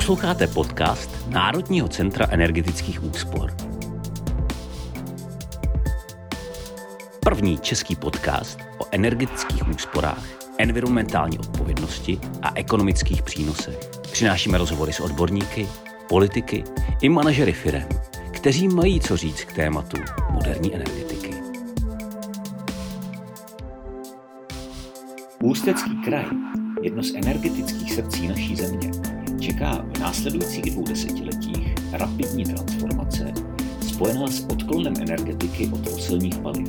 Posloucháte 0.00 0.46
podcast 0.46 1.28
Národního 1.28 1.88
centra 1.88 2.26
energetických 2.30 3.04
úspor. 3.04 3.52
První 7.24 7.58
český 7.58 7.96
podcast 7.96 8.58
o 8.78 8.84
energetických 8.90 9.68
úsporách, 9.68 10.24
environmentální 10.58 11.38
odpovědnosti 11.38 12.20
a 12.42 12.52
ekonomických 12.54 13.22
přínosech. 13.22 13.90
Přinášíme 14.12 14.58
rozhovory 14.58 14.92
s 14.92 15.00
odborníky, 15.00 15.68
politiky 16.08 16.64
i 17.00 17.08
manažery 17.08 17.52
firem, 17.52 17.88
kteří 18.30 18.68
mají 18.68 19.00
co 19.00 19.16
říct 19.16 19.44
k 19.44 19.52
tématu 19.52 19.96
moderní 20.30 20.74
energetiky. 20.74 21.34
Ústecký 25.42 26.02
kraj, 26.04 26.26
jedno 26.82 27.02
z 27.02 27.14
energetických 27.14 27.92
srdcí 27.92 28.28
naší 28.28 28.56
země, 28.56 28.99
čeká 29.52 29.82
v 29.82 29.98
následujících 29.98 30.70
dvou 30.70 30.84
desetiletích 30.84 31.74
rapidní 31.92 32.44
transformace 32.44 33.32
spojená 33.88 34.26
s 34.26 34.44
odklonem 34.44 34.94
energetiky 35.00 35.70
od 35.72 35.88
fosilních 35.88 36.38
paliv. 36.38 36.68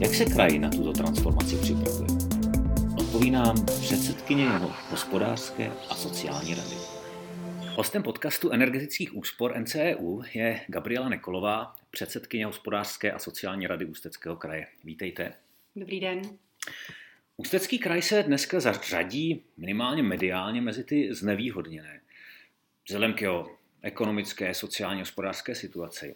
Jak 0.00 0.14
se 0.14 0.24
kraj 0.24 0.58
na 0.58 0.70
tuto 0.70 0.92
transformaci 0.92 1.56
připravuje? 1.56 2.08
Odpoví 2.98 3.30
nám 3.30 3.66
předsedkyně 3.66 4.44
jeho 4.44 4.72
hospodářské 4.90 5.72
a 5.90 5.94
sociální 5.94 6.54
rady. 6.54 6.76
Hostem 7.76 8.02
podcastu 8.02 8.50
energetických 8.50 9.16
úspor 9.16 9.58
NCEU 9.60 10.22
je 10.34 10.60
Gabriela 10.68 11.08
Nekolová, 11.08 11.74
předsedkyně 11.90 12.46
hospodářské 12.46 13.12
a 13.12 13.18
sociální 13.18 13.66
rady 13.66 13.84
Ústeckého 13.84 14.36
kraje. 14.36 14.66
Vítejte. 14.84 15.32
Dobrý 15.76 16.00
den. 16.00 16.22
Ústecký 17.36 17.78
kraj 17.78 18.02
se 18.02 18.22
dneska 18.22 18.60
zařadí 18.60 19.44
minimálně 19.56 20.02
mediálně 20.02 20.60
mezi 20.60 20.84
ty 20.84 21.14
znevýhodněné. 21.14 22.00
Vzhledem 22.86 23.14
k 23.14 23.22
jeho 23.22 23.56
ekonomické, 23.82 24.54
sociální, 24.54 25.00
hospodářské 25.00 25.54
situaci. 25.54 26.14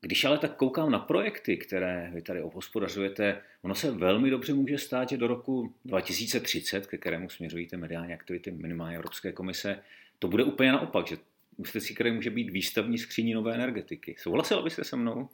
Když 0.00 0.24
ale 0.24 0.38
tak 0.38 0.56
koukám 0.56 0.90
na 0.90 0.98
projekty, 0.98 1.56
které 1.56 2.10
vy 2.14 2.22
tady 2.22 2.42
obhospodařujete, 2.42 3.42
ono 3.62 3.74
se 3.74 3.90
velmi 3.90 4.30
dobře 4.30 4.54
může 4.54 4.78
stát, 4.78 5.08
že 5.08 5.16
do 5.16 5.26
roku 5.26 5.74
2030, 5.84 6.86
ke 6.86 6.98
kterému 6.98 7.30
směřují 7.30 7.66
ty 7.66 7.76
mediální 7.76 8.14
aktivity 8.14 8.50
minimálně 8.50 8.96
Evropské 8.96 9.32
komise, 9.32 9.82
to 10.18 10.28
bude 10.28 10.44
úplně 10.44 10.72
naopak, 10.72 11.06
že 11.06 11.16
Ústecký 11.56 11.94
kraj 11.94 12.12
může 12.12 12.30
být 12.30 12.50
výstavní 12.50 12.98
skříní 12.98 13.34
nové 13.34 13.54
energetiky. 13.54 14.16
Souhlasil 14.18 14.62
byste 14.62 14.84
se 14.84 14.96
mnou? 14.96 15.28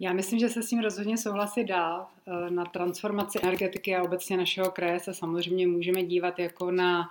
Já 0.00 0.12
myslím, 0.12 0.38
že 0.38 0.48
se 0.48 0.62
s 0.62 0.68
tím 0.68 0.80
rozhodně 0.80 1.18
souhlasit 1.18 1.64
dá. 1.64 2.06
Eh, 2.26 2.50
na 2.50 2.64
transformaci 2.64 3.38
energetiky 3.42 3.96
a 3.96 4.02
obecně 4.02 4.36
našeho 4.36 4.70
kraje 4.70 5.00
se 5.00 5.14
samozřejmě 5.14 5.66
můžeme 5.66 6.02
dívat 6.02 6.38
jako 6.38 6.70
na 6.70 7.10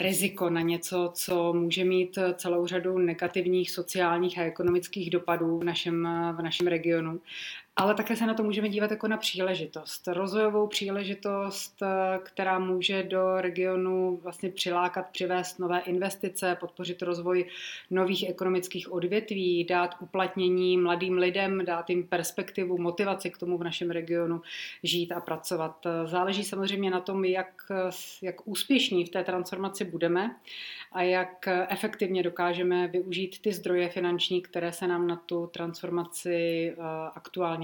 riziko, 0.00 0.50
na 0.50 0.60
něco, 0.60 1.10
co 1.14 1.52
může 1.52 1.84
mít 1.84 2.18
celou 2.34 2.66
řadu 2.66 2.98
negativních 2.98 3.70
sociálních 3.70 4.38
a 4.38 4.42
ekonomických 4.42 5.10
dopadů 5.10 5.58
v 5.58 5.64
našem, 5.64 6.08
v 6.38 6.42
našem 6.42 6.66
regionu 6.66 7.20
ale 7.78 7.94
také 7.94 8.16
se 8.16 8.26
na 8.26 8.34
to 8.34 8.42
můžeme 8.42 8.68
dívat 8.68 8.90
jako 8.90 9.08
na 9.08 9.16
příležitost. 9.16 10.08
Rozvojovou 10.08 10.66
příležitost, 10.66 11.82
která 12.22 12.58
může 12.58 13.02
do 13.02 13.40
regionu 13.40 14.20
vlastně 14.22 14.50
přilákat, 14.50 15.10
přivést 15.10 15.58
nové 15.58 15.80
investice, 15.80 16.56
podpořit 16.60 17.02
rozvoj 17.02 17.44
nových 17.90 18.28
ekonomických 18.28 18.92
odvětví, 18.92 19.64
dát 19.64 19.94
uplatnění 20.00 20.76
mladým 20.76 21.18
lidem, 21.18 21.64
dát 21.64 21.90
jim 21.90 22.06
perspektivu, 22.06 22.78
motivaci 22.78 23.30
k 23.30 23.38
tomu 23.38 23.58
v 23.58 23.64
našem 23.64 23.90
regionu 23.90 24.42
žít 24.82 25.12
a 25.12 25.20
pracovat. 25.20 25.86
Záleží 26.04 26.44
samozřejmě 26.44 26.90
na 26.90 27.00
tom, 27.00 27.24
jak, 27.24 27.62
jak 28.22 28.48
úspěšní 28.48 29.04
v 29.04 29.10
té 29.10 29.24
transformaci 29.24 29.84
budeme 29.84 30.36
a 30.92 31.02
jak 31.02 31.48
efektivně 31.68 32.22
dokážeme 32.22 32.88
využít 32.88 33.38
ty 33.42 33.52
zdroje 33.52 33.88
finanční, 33.88 34.42
které 34.42 34.72
se 34.72 34.86
nám 34.86 35.06
na 35.06 35.16
tu 35.16 35.46
transformaci 35.46 36.74
eh, 36.78 37.10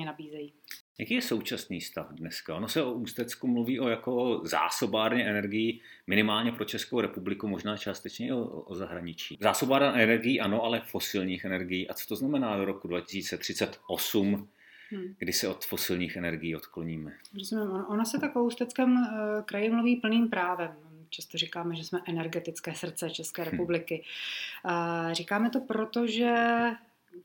aktuálně 0.04 0.06
nabízejí. 0.06 0.52
Jaký 0.98 1.14
je 1.14 1.22
současný 1.22 1.80
stav 1.80 2.12
dneska? 2.12 2.56
Ono 2.56 2.68
se 2.68 2.82
o 2.82 2.92
Ústecku 2.92 3.46
mluví 3.46 3.80
o 3.80 3.88
jako 3.88 4.40
zásobárně 4.44 5.24
energií 5.24 5.80
minimálně 6.06 6.52
pro 6.52 6.64
Českou 6.64 7.00
republiku, 7.00 7.48
možná 7.48 7.76
částečně 7.76 8.28
i 8.28 8.32
o, 8.32 8.44
o 8.44 8.74
zahraničí. 8.74 9.38
Zásobárna 9.40 9.94
energií 9.94 10.40
ano, 10.40 10.62
ale 10.62 10.80
fosilních 10.80 11.44
energií. 11.44 11.88
A 11.88 11.94
co 11.94 12.06
to 12.06 12.16
znamená 12.16 12.56
do 12.56 12.64
roku 12.64 12.88
2038, 12.88 14.48
hmm. 14.90 15.14
kdy 15.18 15.32
se 15.32 15.48
od 15.48 15.64
fosilních 15.64 16.16
energií 16.16 16.56
odkloníme? 16.56 17.12
Ono 17.88 18.04
se 18.04 18.18
tak 18.18 18.36
o 18.36 18.44
Ústeckém 18.44 18.96
eh, 18.96 19.42
kraji 19.42 19.70
mluví 19.70 19.96
plným 19.96 20.28
právem. 20.28 20.76
Často 21.10 21.38
říkáme, 21.38 21.76
že 21.76 21.84
jsme 21.84 22.00
energetické 22.08 22.74
srdce 22.74 23.10
České 23.10 23.42
hm. 23.42 23.44
republiky. 23.44 24.04
Hmm. 24.64 25.14
Říkáme 25.14 25.50
to 25.50 25.60
proto, 25.60 26.06
že 26.06 26.34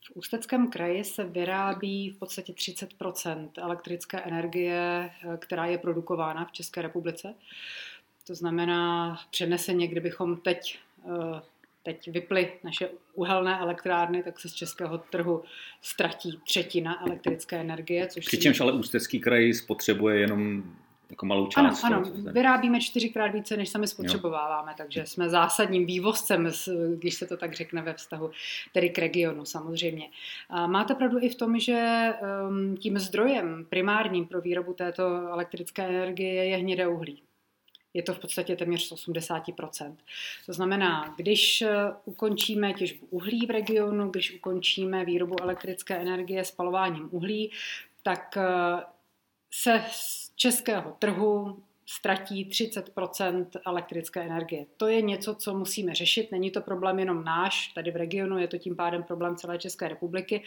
v 0.02 0.12
Ústeckém 0.14 0.70
kraji 0.70 1.04
se 1.04 1.24
vyrábí 1.24 2.10
v 2.10 2.20
podstatě 2.20 2.54
30% 2.54 3.50
elektrické 3.58 4.20
energie, 4.20 5.12
která 5.38 5.66
je 5.66 5.78
produkována 5.78 6.46
v 6.46 6.52
České 6.52 6.82
republice. 6.82 7.34
To 8.28 8.36
znamená, 8.36 9.16
přeneseně, 9.32 9.88
kdybychom 9.88 10.38
teď 10.38 10.80
eh, 11.06 11.42
teď 11.84 12.08
vyply 12.08 12.52
naše 12.64 12.90
uhelné 13.14 13.60
elektrárny, 13.60 14.24
tak 14.24 14.40
se 14.40 14.50
z 14.50 14.54
českého 14.54 14.98
trhu 14.98 15.44
ztratí 15.82 16.40
třetina 16.44 17.02
elektrické 17.08 17.58
energie. 17.60 18.08
Což 18.08 18.26
Přičemž 18.26 18.60
ale 18.60 18.72
Ústecký 18.72 19.20
kraj 19.20 19.54
spotřebuje 19.54 20.20
jenom 20.20 20.64
jako 21.10 21.26
malou 21.26 21.48
část. 21.48 21.84
Ano, 21.84 21.96
ano, 21.96 22.12
vyrábíme 22.32 22.82
čtyřikrát 22.82 23.28
více, 23.28 23.58
než 23.58 23.70
sami 23.70 23.88
spotřebováváme, 23.88 24.72
jo. 24.72 24.76
takže 24.78 25.06
jsme 25.06 25.30
zásadním 25.30 25.86
vývozcem, 25.86 26.50
když 26.96 27.16
se 27.16 27.26
to 27.26 27.38
tak 27.38 27.54
řekne 27.54 27.82
ve 27.82 27.94
vztahu 27.94 28.32
tedy 28.74 28.90
k 28.90 28.98
regionu 29.00 29.46
samozřejmě. 29.46 30.10
A 30.50 30.68
máte 30.68 30.96
pravdu 30.96 31.18
i 31.22 31.30
v 31.30 31.36
tom, 31.36 31.60
že 31.60 32.10
um, 32.50 32.78
tím 32.78 33.00
zdrojem 33.00 33.66
primárním 33.70 34.26
pro 34.26 34.42
výrobu 34.42 34.74
této 34.74 35.04
elektrické 35.28 35.88
energie 35.88 36.46
je 36.46 36.58
hnědé 36.58 36.88
uhlí. 36.88 37.22
Je 37.94 38.04
to 38.04 38.14
v 38.14 38.20
podstatě 38.20 38.56
téměř 38.56 38.84
z 38.84 38.92
80%. 38.92 39.96
To 40.46 40.54
znamená, 40.54 41.14
když 41.18 41.62
uh, 41.62 41.70
ukončíme 42.06 42.74
těžbu 42.74 43.08
uhlí 43.10 43.46
v 43.46 43.50
regionu, 43.50 44.10
když 44.10 44.36
ukončíme 44.36 45.06
výrobu 45.06 45.42
elektrické 45.42 45.98
energie 45.98 46.46
spalováním 46.46 47.10
uhlí, 47.12 47.52
tak 48.04 48.38
uh, 48.38 48.80
se 49.52 49.84
českého 50.40 50.96
trhu 51.00 51.64
ztratí 51.86 52.50
30% 52.50 53.48
elektrické 53.68 54.22
energie. 54.22 54.66
To 54.78 54.88
je 54.88 55.02
něco, 55.02 55.36
co 55.36 55.58
musíme 55.58 55.96
řešit. 55.96 56.32
Není 56.32 56.52
to 56.52 56.62
problém 56.62 57.00
jenom 57.00 57.24
náš, 57.24 57.68
tady 57.68 57.92
v 57.92 57.96
regionu, 57.96 58.38
je 58.38 58.48
to 58.48 58.58
tím 58.58 58.76
pádem 58.76 59.04
problém 59.04 59.36
celé 59.36 59.58
České 59.58 59.88
republiky 59.88 60.44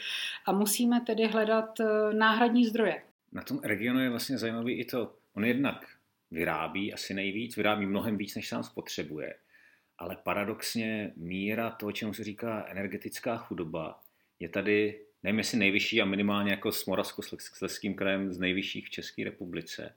a 0.46 0.52
musíme 0.52 1.00
tedy 1.00 1.26
hledat 1.26 1.80
eh, 1.80 2.14
náhradní 2.14 2.66
zdroje. 2.66 3.02
Na 3.32 3.42
tom 3.42 3.60
regionu 3.62 4.00
je 4.00 4.10
vlastně 4.10 4.38
zajímavý 4.38 4.72
i 4.72 4.84
to, 4.84 5.14
on 5.34 5.44
jednak 5.44 5.86
vyrábí 6.30 6.92
asi 6.92 7.14
nejvíc, 7.14 7.56
vyrábí 7.56 7.86
mnohem 7.86 8.16
víc, 8.16 8.34
než 8.34 8.48
sám 8.48 8.62
spotřebuje, 8.62 9.34
ale 9.98 10.16
paradoxně 10.24 11.12
míra 11.16 11.70
toho, 11.70 11.92
čemu 11.92 12.14
se 12.14 12.24
říká 12.24 12.64
energetická 12.68 13.36
chudoba, 13.36 14.00
je 14.40 14.48
tady 14.48 15.00
nevím 15.22 15.38
jestli 15.38 15.58
nejvyšší 15.58 16.02
a 16.02 16.04
minimálně 16.04 16.50
jako 16.50 16.72
s 16.72 16.86
Moravskoslezským 16.86 17.94
krajem 17.94 18.32
z 18.32 18.38
nejvyšších 18.38 18.86
v 18.86 18.90
České 18.90 19.24
republice. 19.24 19.96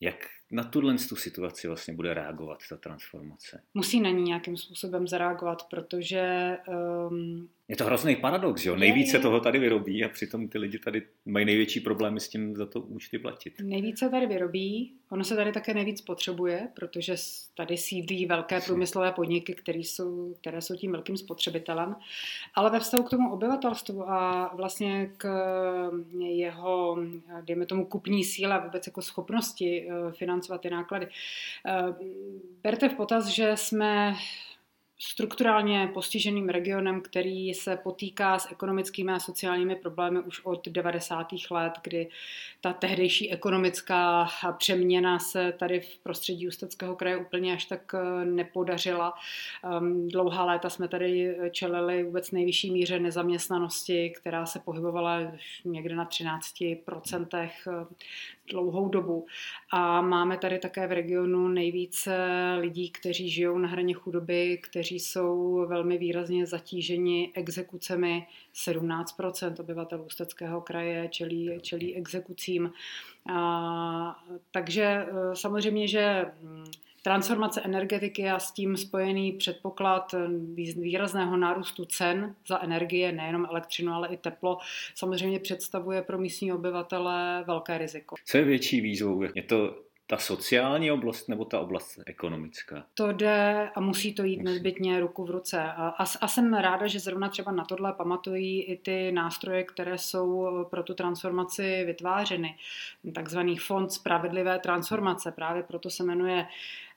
Jak 0.00 0.28
na 0.50 0.64
tuhle 0.64 0.96
tu 1.08 1.16
situaci 1.16 1.68
vlastně 1.68 1.94
bude 1.94 2.14
reagovat 2.14 2.58
ta 2.68 2.76
transformace? 2.76 3.62
Musí 3.74 4.00
na 4.00 4.10
ní 4.10 4.22
nějakým 4.22 4.56
způsobem 4.56 5.08
zareagovat, 5.08 5.68
protože 5.70 6.56
um, 7.08 7.48
je 7.70 7.76
to 7.76 7.84
hrozný 7.84 8.16
paradox, 8.16 8.66
jo? 8.66 8.76
Nejvíce 8.76 9.16
je, 9.16 9.20
toho 9.20 9.40
tady 9.40 9.58
vyrobí 9.58 10.04
a 10.04 10.08
přitom 10.08 10.48
ty 10.48 10.58
lidi 10.58 10.78
tady 10.78 11.02
mají 11.24 11.46
největší 11.46 11.80
problémy 11.80 12.20
s 12.20 12.28
tím 12.28 12.56
za 12.56 12.66
to 12.66 12.80
účty 12.80 13.18
platit. 13.18 13.54
Nejvíce 13.62 14.08
tady 14.08 14.26
vyrobí, 14.26 14.92
ono 15.10 15.24
se 15.24 15.36
tady 15.36 15.52
také 15.52 15.74
nejvíc 15.74 16.00
potřebuje, 16.00 16.68
protože 16.74 17.14
tady 17.54 17.76
sídlí 17.76 18.26
velké 18.26 18.60
průmyslové 18.60 19.12
podniky, 19.12 19.54
které 19.54 19.78
jsou, 19.78 20.34
které 20.40 20.62
jsou 20.62 20.76
tím 20.76 20.92
velkým 20.92 21.16
spotřebitelem. 21.16 21.96
Ale 22.54 22.70
ve 22.70 22.80
vztahu 22.80 23.02
k 23.02 23.10
tomu 23.10 23.32
obyvatelstvu 23.32 24.10
a 24.10 24.50
vlastně 24.54 25.10
k 25.16 25.28
jeho, 26.20 26.98
dejme 27.40 27.66
tomu, 27.66 27.86
kupní 27.86 28.24
síle 28.24 28.54
a 28.54 28.64
vůbec 28.64 28.86
jako 28.86 29.02
schopnosti 29.02 29.88
eh, 29.90 30.12
financovat 30.40 30.60
ty 30.60 30.70
náklady. 30.70 31.08
Eh, 31.66 31.94
berte 32.62 32.88
v 32.88 32.94
potaz, 32.94 33.26
že 33.26 33.56
jsme 33.56 34.14
strukturálně 35.02 35.90
postiženým 35.94 36.48
regionem, 36.48 37.00
který 37.00 37.54
se 37.54 37.76
potýká 37.76 38.38
s 38.38 38.52
ekonomickými 38.52 39.12
a 39.12 39.18
sociálními 39.18 39.76
problémy 39.76 40.20
už 40.20 40.40
od 40.44 40.68
90. 40.68 41.26
let, 41.50 41.72
kdy 41.82 42.08
ta 42.60 42.72
tehdejší 42.72 43.32
ekonomická 43.32 44.28
přeměna 44.58 45.18
se 45.18 45.52
tady 45.52 45.80
v 45.80 45.98
prostředí 45.98 46.48
Ústeckého 46.48 46.96
kraje 46.96 47.16
úplně 47.16 47.52
až 47.52 47.64
tak 47.64 47.94
eh, 47.94 48.24
nepodařila. 48.24 49.14
Ehm, 49.64 50.08
dlouhá 50.08 50.44
léta 50.44 50.70
jsme 50.70 50.88
tady 50.88 51.36
čelili 51.50 52.02
vůbec 52.02 52.30
nejvyšší 52.30 52.70
míře 52.70 52.98
nezaměstnanosti, 52.98 54.10
která 54.10 54.46
se 54.46 54.58
pohybovala 54.58 55.20
někde 55.64 55.94
na 55.94 56.06
13%. 56.06 57.48
Dlouhou 58.50 58.88
dobu. 58.88 59.26
A 59.70 60.00
máme 60.00 60.38
tady 60.38 60.58
také 60.58 60.86
v 60.86 60.92
regionu 60.92 61.48
nejvíce 61.48 62.14
lidí, 62.60 62.90
kteří 62.90 63.30
žijou 63.30 63.58
na 63.58 63.68
hraně 63.68 63.94
chudoby, 63.94 64.58
kteří 64.62 65.00
jsou 65.00 65.66
velmi 65.68 65.98
výrazně 65.98 66.46
zatíženi 66.46 67.32
exekucemi. 67.34 68.26
17% 68.54 69.54
obyvatel 69.60 70.02
Ústeckého 70.06 70.60
kraje 70.60 71.08
čelí, 71.08 71.58
čelí 71.62 71.96
exekucím. 71.96 72.72
A, 73.32 74.24
takže 74.50 74.82
e, 74.82 75.06
samozřejmě, 75.36 75.88
že 75.88 76.24
mm, 76.42 76.64
Transformace 77.02 77.60
energetiky 77.60 78.30
a 78.30 78.38
s 78.38 78.52
tím 78.52 78.76
spojený 78.76 79.32
předpoklad 79.32 80.14
výrazného 80.76 81.36
nárůstu 81.36 81.84
cen 81.84 82.34
za 82.48 82.62
energie, 82.62 83.12
nejenom 83.12 83.46
elektřinu, 83.50 83.92
ale 83.92 84.08
i 84.08 84.16
teplo, 84.16 84.58
samozřejmě 84.94 85.40
představuje 85.40 86.02
pro 86.02 86.18
místní 86.18 86.52
obyvatele 86.52 87.44
velké 87.46 87.78
riziko. 87.78 88.16
Co 88.24 88.38
je 88.38 88.44
větší 88.44 88.80
výzvou? 88.80 89.22
Je 89.34 89.42
to 89.42 89.89
ta 90.10 90.18
sociální 90.18 90.90
oblast 90.90 91.28
nebo 91.28 91.44
ta 91.44 91.60
oblast 91.60 91.98
ekonomická? 92.06 92.84
To 92.94 93.12
jde 93.12 93.70
a 93.74 93.80
musí 93.80 94.14
to 94.14 94.24
jít 94.24 94.42
nezbytně 94.42 95.00
ruku 95.00 95.24
v 95.24 95.30
ruce. 95.30 95.62
A, 95.62 95.88
a, 95.88 96.04
a 96.20 96.28
jsem 96.28 96.54
ráda, 96.54 96.86
že 96.86 97.00
zrovna 97.00 97.28
třeba 97.28 97.52
na 97.52 97.64
tohle 97.64 97.92
pamatují 97.92 98.62
i 98.62 98.76
ty 98.76 99.12
nástroje, 99.12 99.64
které 99.64 99.98
jsou 99.98 100.48
pro 100.70 100.82
tu 100.82 100.94
transformaci 100.94 101.84
vytvářeny. 101.84 102.56
Takzvaný 103.14 103.56
fond 103.56 103.92
spravedlivé 103.92 104.58
transformace, 104.58 105.32
právě 105.32 105.62
proto 105.62 105.90
se 105.90 106.04
jmenuje 106.04 106.46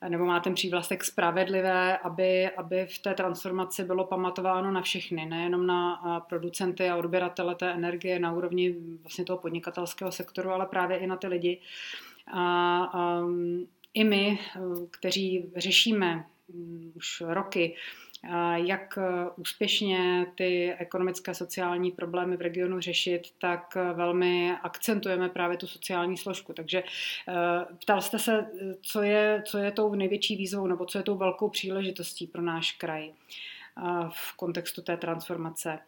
nebo 0.10 0.26
má 0.26 0.40
ten 0.40 0.54
přívlastek 0.54 1.04
spravedlivé, 1.04 1.98
aby, 1.98 2.50
aby 2.50 2.86
v 2.86 3.00
té 3.00 3.14
transformaci 3.14 3.84
bylo 3.84 4.06
pamatováno 4.06 4.72
na 4.72 4.82
všechny, 4.82 5.26
nejenom 5.26 5.68
na 5.68 6.00
producenty 6.30 6.90
a 6.90 6.98
odběratele 6.98 7.56
té 7.56 7.72
energie 7.72 8.20
na 8.20 8.34
úrovni 8.34 8.76
vlastně 9.02 9.26
toho 9.26 9.38
podnikatelského 9.38 10.12
sektoru, 10.12 10.50
ale 10.50 10.66
právě 10.66 10.98
i 10.98 11.08
na 11.08 11.16
ty 11.16 11.28
lidi. 11.28 11.62
A 12.28 13.20
um, 13.22 13.68
i 13.94 14.04
my, 14.04 14.40
kteří 14.92 15.52
řešíme 15.56 16.26
um, 16.54 16.92
už 16.96 17.24
roky, 17.28 17.76
jak 18.56 19.00
úspěšně 19.36 20.26
ty 20.36 20.74
ekonomické 20.74 21.32
a 21.32 21.34
sociální 21.34 21.92
problémy 21.92 22.38
v 22.38 22.42
regionu 22.42 22.80
řešit, 22.80 23.22
tak 23.38 23.78
velmi 23.94 24.56
akcentujeme 24.62 25.30
právě 25.30 25.58
tu 25.58 25.68
sociální 25.68 26.18
složku. 26.18 26.54
Takže 26.54 26.84
uh, 26.84 27.76
ptal 27.82 28.02
jste 28.02 28.20
se, 28.20 28.46
co 28.82 29.02
je, 29.02 29.44
co 29.46 29.58
je 29.58 29.72
tou 29.72 29.96
největší 29.96 30.36
výzvou 30.36 30.68
nebo 30.68 30.86
co 30.86 30.98
je 30.98 31.04
tou 31.04 31.18
velkou 31.18 31.50
příležitostí 31.50 32.28
pro 32.28 32.42
náš 32.42 32.72
kraj 32.72 33.10
uh, 33.10 34.10
v 34.10 34.38
kontextu 34.38 34.82
té 34.82 34.98
transformace. 34.98 35.80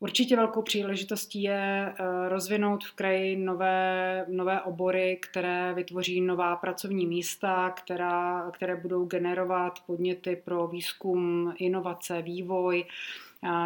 Určitě 0.00 0.36
velkou 0.36 0.62
příležitostí 0.62 1.42
je 1.42 1.94
eh, 1.98 2.28
rozvinout 2.28 2.84
v 2.84 2.92
kraji 2.92 3.36
nové, 3.36 4.26
nové 4.28 4.62
obory, 4.62 5.18
které 5.22 5.74
vytvoří 5.74 6.20
nová 6.20 6.56
pracovní 6.56 7.06
místa, 7.06 7.70
která, 7.70 8.50
které 8.50 8.76
budou 8.76 9.04
generovat 9.04 9.80
podněty 9.86 10.36
pro 10.44 10.66
výzkum, 10.68 11.54
inovace, 11.58 12.22
vývoj, 12.22 12.84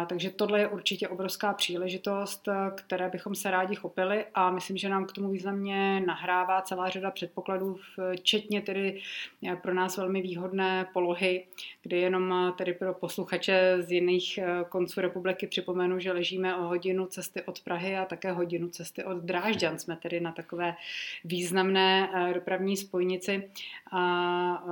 takže 0.09 0.29
tohle 0.29 0.59
je 0.59 0.67
určitě 0.67 1.07
obrovská 1.07 1.53
příležitost, 1.53 2.47
které 2.75 3.09
bychom 3.09 3.35
se 3.35 3.51
rádi 3.51 3.75
chopili 3.75 4.25
a 4.33 4.51
myslím, 4.51 4.77
že 4.77 4.89
nám 4.89 5.05
k 5.05 5.11
tomu 5.11 5.29
významně 5.29 6.03
nahrává 6.05 6.61
celá 6.61 6.89
řada 6.89 7.11
předpokladů, 7.11 7.77
včetně 8.15 8.61
tedy 8.61 9.01
eh, 9.47 9.55
pro 9.55 9.73
nás 9.73 9.97
velmi 9.97 10.21
výhodné 10.21 10.87
polohy, 10.93 11.45
kdy 11.81 11.99
jenom 11.99 12.33
eh, 12.33 12.51
tedy 12.57 12.73
pro 12.73 12.93
posluchače 12.93 13.77
z 13.79 13.91
jiných 13.91 14.37
eh, 14.37 14.45
konců 14.69 15.01
republiky 15.01 15.47
připomenu, 15.47 15.99
že 15.99 16.11
ležíme 16.11 16.55
o 16.57 16.63
hodinu 16.63 17.05
cesty 17.05 17.41
od 17.41 17.59
Prahy 17.59 17.97
a 17.97 18.05
také 18.05 18.31
hodinu 18.31 18.69
cesty 18.69 19.03
od 19.03 19.17
Drážďan. 19.17 19.79
Jsme 19.79 19.95
tedy 19.95 20.19
na 20.19 20.31
takové 20.31 20.75
významné 21.23 22.09
dopravní 22.33 22.77
spojnici. 22.77 23.49
A 23.91 24.63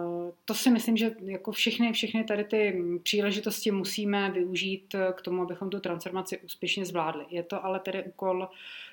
to 0.46 0.54
si 0.54 0.70
myslím, 0.70 0.98
že 0.98 1.12
jako 1.24 1.52
všechny, 1.52 1.94
všechny 1.94 2.24
tady 2.24 2.44
ty 2.44 2.84
příležitosti 3.04 3.72
musíme 3.72 4.32
využít 4.32 4.96
k 5.14 5.22
tomu, 5.22 5.42
abychom 5.42 5.70
tu 5.70 5.80
transformaci 5.80 6.38
úspěšně 6.38 6.86
zvládli. 6.86 7.26
Je 7.30 7.44
to 7.44 7.66
ale 7.66 7.80
tedy 7.80 8.04
úkol 8.04 8.50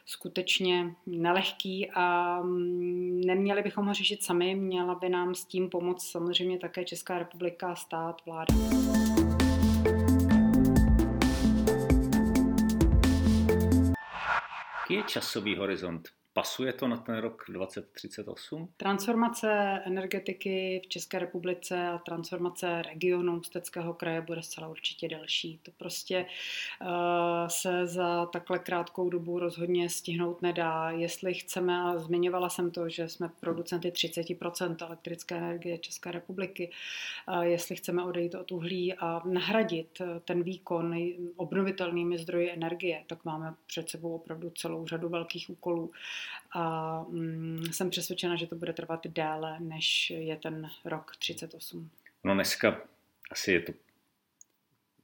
skutečně 0.06 0.94
nelehký 1.06 1.90
a 1.94 2.38
mm, 2.42 3.20
neměli 3.20 3.62
bychom 3.62 3.86
ho 3.86 3.94
řešit 3.94 4.22
sami, 4.22 4.54
měla 4.54 4.94
by 4.94 5.08
nám 5.08 5.34
s 5.34 5.44
tím 5.44 5.70
pomoct 5.70 6.10
samozřejmě 6.10 6.58
také 6.58 6.84
Česká 6.84 7.18
republika, 7.18 7.74
stát, 7.74 8.22
vláda. 8.26 8.54
Jaký 14.80 14.94
je 14.94 15.02
časový 15.02 15.56
horizont 15.56 16.08
Pasuje 16.34 16.72
to 16.72 16.88
na 16.88 16.96
ten 16.96 17.16
rok 17.16 17.44
2038? 17.48 18.68
Transformace 18.76 19.82
energetiky 19.84 20.80
v 20.84 20.88
České 20.88 21.18
republice 21.18 21.88
a 21.88 21.98
transformace 21.98 22.82
regionu 22.82 23.38
Ústeckého 23.38 23.94
kraje 23.94 24.20
bude 24.20 24.42
zcela 24.42 24.68
určitě 24.68 25.08
delší. 25.08 25.60
To 25.62 25.70
prostě 25.70 26.26
uh, 26.80 26.88
se 27.48 27.86
za 27.86 28.26
takhle 28.26 28.58
krátkou 28.58 29.10
dobu 29.10 29.38
rozhodně 29.38 29.90
stihnout 29.90 30.42
nedá. 30.42 30.90
Jestli 30.90 31.34
chceme, 31.34 31.80
a 31.82 31.98
zmiňovala 31.98 32.48
jsem 32.48 32.70
to, 32.70 32.88
že 32.88 33.08
jsme 33.08 33.30
producenty 33.40 33.90
30% 33.90 34.76
elektrické 34.86 35.36
energie 35.36 35.78
České 35.78 36.12
republiky, 36.12 36.70
uh, 37.28 37.40
jestli 37.40 37.76
chceme 37.76 38.04
odejít 38.04 38.34
od 38.34 38.52
uhlí 38.52 38.94
a 38.94 39.22
nahradit 39.24 40.02
ten 40.24 40.42
výkon 40.42 40.96
obnovitelnými 41.36 42.18
zdroji 42.18 42.50
energie, 42.50 43.04
tak 43.06 43.24
máme 43.24 43.54
před 43.66 43.88
sebou 43.88 44.14
opravdu 44.14 44.50
celou 44.50 44.86
řadu 44.86 45.08
velkých 45.08 45.50
úkolů 45.50 45.90
a 46.52 47.02
mm, 47.08 47.66
jsem 47.72 47.90
přesvědčena, 47.90 48.36
že 48.36 48.46
to 48.46 48.56
bude 48.56 48.72
trvat 48.72 49.06
déle, 49.06 49.60
než 49.60 50.10
je 50.10 50.36
ten 50.36 50.70
rok 50.84 51.16
38. 51.18 51.90
No 52.24 52.34
dneska 52.34 52.80
asi 53.30 53.52
je 53.52 53.60
to 53.60 53.72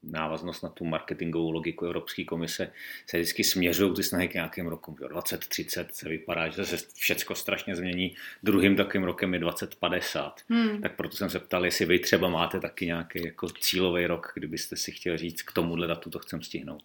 návaznost 0.02 0.62
na 0.62 0.68
tu 0.68 0.84
marketingovou 0.84 1.50
logiku 1.50 1.86
Evropské 1.86 2.24
komise 2.24 2.72
se 3.06 3.16
vždycky 3.16 3.44
směřují 3.44 3.94
ty 3.94 4.02
snahy 4.02 4.28
k 4.28 4.34
nějakým 4.34 4.66
rokům. 4.66 4.96
2030 5.08 5.94
se 5.94 6.08
vypadá, 6.08 6.48
že 6.48 6.66
se 6.66 6.76
všechno 6.94 7.36
strašně 7.36 7.76
změní. 7.76 8.16
Druhým 8.42 8.76
takovým 8.76 9.04
rokem 9.04 9.34
je 9.34 9.40
2050. 9.40 10.40
Hmm. 10.48 10.80
Tak 10.82 10.96
proto 10.96 11.16
jsem 11.16 11.30
se 11.30 11.38
ptal, 11.38 11.64
jestli 11.64 11.86
vy 11.86 11.98
třeba 11.98 12.28
máte 12.28 12.60
taky 12.60 12.86
nějaký 12.86 13.24
jako 13.24 13.48
cílový 13.48 14.06
rok, 14.06 14.32
kdybyste 14.34 14.76
si 14.76 14.92
chtěl 14.92 15.18
říct, 15.18 15.42
k 15.42 15.52
tomuhle 15.52 15.86
datu 15.86 16.10
to 16.10 16.18
chcem 16.18 16.42
stihnout. 16.42 16.82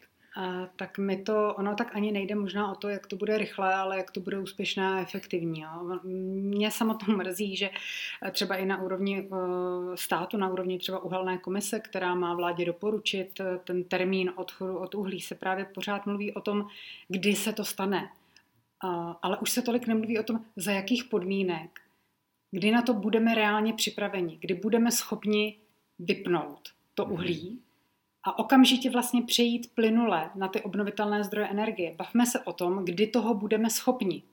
Tak 0.75 0.97
mi 0.97 1.17
to, 1.17 1.53
ono 1.57 1.75
tak 1.75 1.95
ani 1.95 2.11
nejde 2.11 2.35
možná 2.35 2.71
o 2.71 2.75
to, 2.75 2.89
jak 2.89 3.07
to 3.07 3.15
bude 3.15 3.37
rychle, 3.37 3.75
ale 3.75 3.97
jak 3.97 4.11
to 4.11 4.19
bude 4.19 4.39
úspěšné 4.39 4.87
a 4.87 4.99
efektivní. 4.99 5.59
Jo. 5.59 5.99
Mě 6.03 6.71
samotnou 6.71 7.15
mrzí, 7.15 7.55
že 7.55 7.69
třeba 8.31 8.55
i 8.55 8.65
na 8.65 8.81
úrovni 8.81 9.21
uh, 9.21 9.37
státu, 9.95 10.37
na 10.37 10.49
úrovni 10.49 10.79
třeba 10.79 10.99
uhelné 10.99 11.37
komise, 11.37 11.79
která 11.79 12.15
má 12.15 12.33
vládě 12.33 12.65
doporučit 12.65 13.39
uh, 13.39 13.45
ten 13.63 13.83
termín 13.83 14.33
odchodu 14.35 14.77
od 14.77 14.95
uhlí, 14.95 15.21
se 15.21 15.35
právě 15.35 15.65
pořád 15.65 16.05
mluví 16.05 16.33
o 16.33 16.41
tom, 16.41 16.67
kdy 17.07 17.35
se 17.35 17.53
to 17.53 17.65
stane. 17.65 18.09
Ale 19.21 19.37
už 19.37 19.51
se 19.51 19.61
tolik 19.61 19.87
nemluví 19.87 20.19
o 20.19 20.23
tom, 20.23 20.39
za 20.55 20.71
jakých 20.71 21.03
podmínek, 21.03 21.79
kdy 22.51 22.71
na 22.71 22.81
to 22.81 22.93
budeme 22.93 23.35
reálně 23.35 23.73
připraveni, 23.73 24.37
kdy 24.41 24.53
budeme 24.53 24.91
schopni 24.91 25.57
vypnout 25.99 26.69
to 26.95 27.05
uhlí 27.05 27.59
a 28.25 28.39
okamžitě 28.39 28.89
vlastně 28.89 29.21
přejít 29.21 29.71
plynule 29.75 30.29
na 30.35 30.47
ty 30.47 30.61
obnovitelné 30.61 31.23
zdroje 31.23 31.47
energie. 31.47 31.95
Bavme 31.95 32.25
se 32.25 32.39
o 32.39 32.53
tom, 32.53 32.85
kdy 32.85 33.07
toho 33.07 33.33
budeme 33.33 33.69
schopni. 33.69 34.23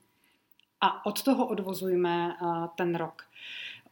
A 0.80 1.06
od 1.06 1.22
toho 1.22 1.46
odvozujeme 1.46 2.36
ten 2.76 2.94
rok 2.94 3.22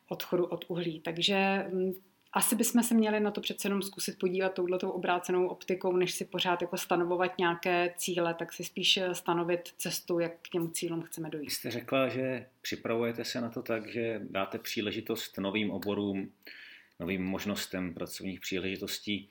odchodu 0.08 0.44
od 0.44 0.64
uhlí. 0.68 1.00
Takže 1.00 1.66
mm, 1.72 1.92
asi 2.32 2.56
bychom 2.56 2.82
se 2.82 2.94
měli 2.94 3.20
na 3.20 3.30
to 3.30 3.40
přece 3.40 3.68
jenom 3.68 3.82
zkusit 3.82 4.18
podívat 4.18 4.54
touhletou 4.54 4.90
obrácenou 4.90 5.48
optikou, 5.48 5.96
než 5.96 6.12
si 6.12 6.24
pořád 6.24 6.62
jako 6.62 6.76
stanovovat 6.76 7.38
nějaké 7.38 7.94
cíle, 7.96 8.34
tak 8.34 8.52
si 8.52 8.64
spíš 8.64 8.98
stanovit 9.12 9.68
cestu, 9.78 10.18
jak 10.18 10.32
k 10.42 10.48
těm 10.48 10.70
cílům 10.70 11.02
chceme 11.02 11.30
dojít. 11.30 11.50
Jste 11.50 11.70
řekla, 11.70 12.08
že 12.08 12.46
připravujete 12.60 13.24
se 13.24 13.40
na 13.40 13.50
to 13.50 13.62
tak, 13.62 13.88
že 13.88 14.20
dáte 14.30 14.58
příležitost 14.58 15.38
novým 15.38 15.70
oborům, 15.70 16.32
novým 17.00 17.24
možnostem 17.24 17.94
pracovních 17.94 18.40
příležitostí. 18.40 19.28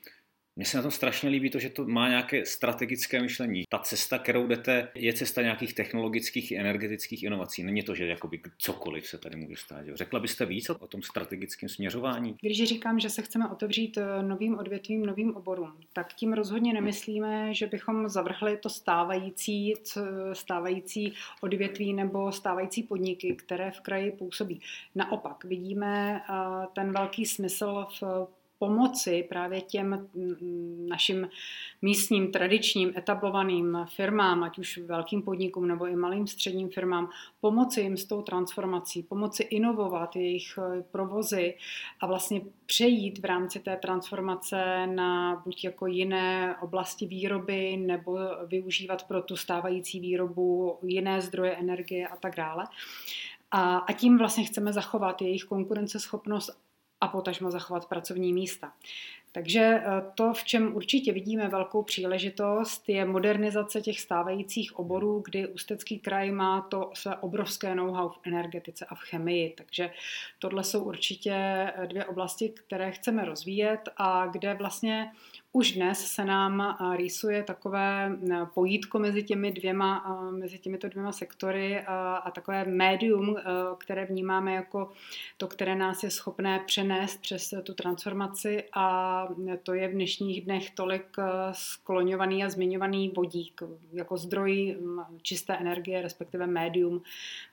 Mně 0.60 0.66
se 0.66 0.76
na 0.76 0.82
tom 0.82 0.90
strašně 0.90 1.28
líbí 1.28 1.50
to, 1.50 1.58
že 1.58 1.70
to 1.70 1.86
má 1.86 2.08
nějaké 2.08 2.46
strategické 2.46 3.22
myšlení. 3.22 3.64
Ta 3.68 3.78
cesta, 3.78 4.18
kterou 4.18 4.46
jdete, 4.46 4.88
je 4.94 5.12
cesta 5.12 5.42
nějakých 5.42 5.74
technologických 5.74 6.52
i 6.52 6.58
energetických 6.58 7.22
inovací. 7.22 7.62
Není 7.62 7.82
to, 7.82 7.94
že 7.94 8.06
jakoby 8.06 8.40
cokoliv 8.58 9.06
se 9.06 9.18
tady 9.18 9.36
může 9.36 9.56
stát. 9.56 9.84
Řekla 9.94 10.20
byste 10.20 10.46
víc 10.46 10.70
o 10.70 10.86
tom 10.86 11.02
strategickém 11.02 11.68
směřování? 11.68 12.36
Když 12.40 12.68
říkám, 12.68 13.00
že 13.00 13.10
se 13.10 13.22
chceme 13.22 13.48
otevřít 13.48 13.98
eh, 13.98 14.22
novým 14.22 14.58
odvětvím, 14.58 15.06
novým 15.06 15.36
oborům, 15.36 15.72
tak 15.92 16.12
tím 16.12 16.32
rozhodně 16.32 16.72
nemyslíme, 16.72 17.54
že 17.54 17.66
bychom 17.66 18.08
zavrhli 18.08 18.56
to 18.56 18.68
stávající, 18.68 19.74
stávající 20.32 21.12
odvětví 21.40 21.94
nebo 21.94 22.32
stávající 22.32 22.82
podniky, 22.82 23.34
které 23.34 23.70
v 23.70 23.80
kraji 23.80 24.12
působí. 24.12 24.60
Naopak, 24.94 25.44
vidíme 25.44 26.20
eh, 26.20 26.32
ten 26.74 26.92
velký 26.92 27.26
smysl 27.26 27.86
v 28.00 28.28
pomoci 28.60 29.26
právě 29.28 29.60
těm 29.60 30.08
mm, 30.14 30.86
našim 30.88 31.28
místním, 31.82 32.32
tradičním, 32.32 32.92
etablovaným 32.96 33.78
firmám, 33.96 34.42
ať 34.44 34.58
už 34.58 34.78
velkým 34.78 35.22
podnikům 35.22 35.68
nebo 35.68 35.86
i 35.86 35.96
malým 35.96 36.26
středním 36.26 36.68
firmám, 36.68 37.10
pomoci 37.40 37.80
jim 37.80 37.96
s 37.96 38.04
tou 38.04 38.22
transformací, 38.22 39.02
pomoci 39.02 39.42
inovovat 39.42 40.16
jejich 40.16 40.58
eh, 40.58 40.82
provozy 40.82 41.54
a 42.00 42.06
vlastně 42.06 42.40
přejít 42.66 43.18
v 43.18 43.24
rámci 43.24 43.60
té 43.60 43.76
transformace 43.76 44.86
na 44.86 45.42
buď 45.44 45.64
jako 45.64 45.86
jiné 45.86 46.56
oblasti 46.60 47.06
výroby 47.06 47.76
nebo 47.76 48.18
využívat 48.46 49.08
pro 49.08 49.22
tu 49.22 49.36
stávající 49.36 50.00
výrobu 50.00 50.78
jiné 50.82 51.20
zdroje 51.20 51.56
energie 51.56 52.08
a 52.08 52.16
tak 52.16 52.36
dále. 52.36 52.64
A, 53.50 53.78
a 53.78 53.92
tím 53.92 54.18
vlastně 54.18 54.44
chceme 54.44 54.72
zachovat 54.72 55.22
jejich 55.22 55.44
konkurenceschopnost 55.44 56.69
a 57.00 57.08
potažmo 57.08 57.50
zachovat 57.50 57.88
pracovní 57.88 58.32
místa. 58.32 58.72
Takže 59.32 59.60
eh, 59.60 59.84
to, 60.14 60.32
v 60.32 60.44
čem 60.44 60.76
určitě 60.76 61.12
vidíme 61.12 61.48
velkou 61.48 61.82
příležitost, 61.82 62.88
je 62.88 63.04
modernizace 63.04 63.80
těch 63.80 64.00
stávajících 64.00 64.78
oborů, 64.78 65.22
kdy 65.24 65.46
Ústecký 65.46 65.98
kraj 65.98 66.30
má 66.30 66.60
to 66.60 66.90
své 66.94 67.16
obrovské 67.16 67.74
know-how 67.74 68.08
v 68.08 68.18
energetice 68.26 68.86
a 68.88 68.94
v 68.94 68.98
chemii. 68.98 69.54
Takže 69.56 69.90
tohle 70.38 70.64
jsou 70.64 70.84
určitě 70.84 71.32
eh, 71.34 71.86
dvě 71.86 72.04
oblasti, 72.04 72.48
které 72.48 72.92
chceme 72.92 73.24
rozvíjet 73.24 73.88
a 73.96 74.26
kde 74.26 74.54
vlastně 74.54 75.12
už 75.52 75.72
dnes 75.72 76.06
se 76.06 76.24
nám 76.24 76.76
rýsuje 76.96 77.42
takové 77.42 78.18
pojítko 78.54 78.98
mezi 78.98 79.22
těmi 79.22 79.52
dvěma, 79.52 80.20
mezi 80.30 80.58
těmito 80.58 80.88
dvěma 80.88 81.12
sektory 81.12 81.80
a, 81.86 82.30
takové 82.34 82.64
médium, 82.64 83.36
které 83.78 84.06
vnímáme 84.06 84.54
jako 84.54 84.90
to, 85.36 85.48
které 85.48 85.76
nás 85.76 86.02
je 86.02 86.10
schopné 86.10 86.60
přenést 86.66 87.20
přes 87.20 87.54
tu 87.62 87.74
transformaci. 87.74 88.64
A 88.74 89.28
to 89.62 89.74
je 89.74 89.88
v 89.88 89.92
dnešních 89.92 90.44
dnech 90.44 90.70
tolik 90.70 91.16
skloňovaný 91.52 92.44
a 92.44 92.48
zmiňovaný 92.48 93.08
vodík 93.08 93.62
jako 93.92 94.16
zdroj 94.16 94.76
čisté 95.22 95.56
energie, 95.56 96.02
respektive 96.02 96.46
médium, 96.46 97.02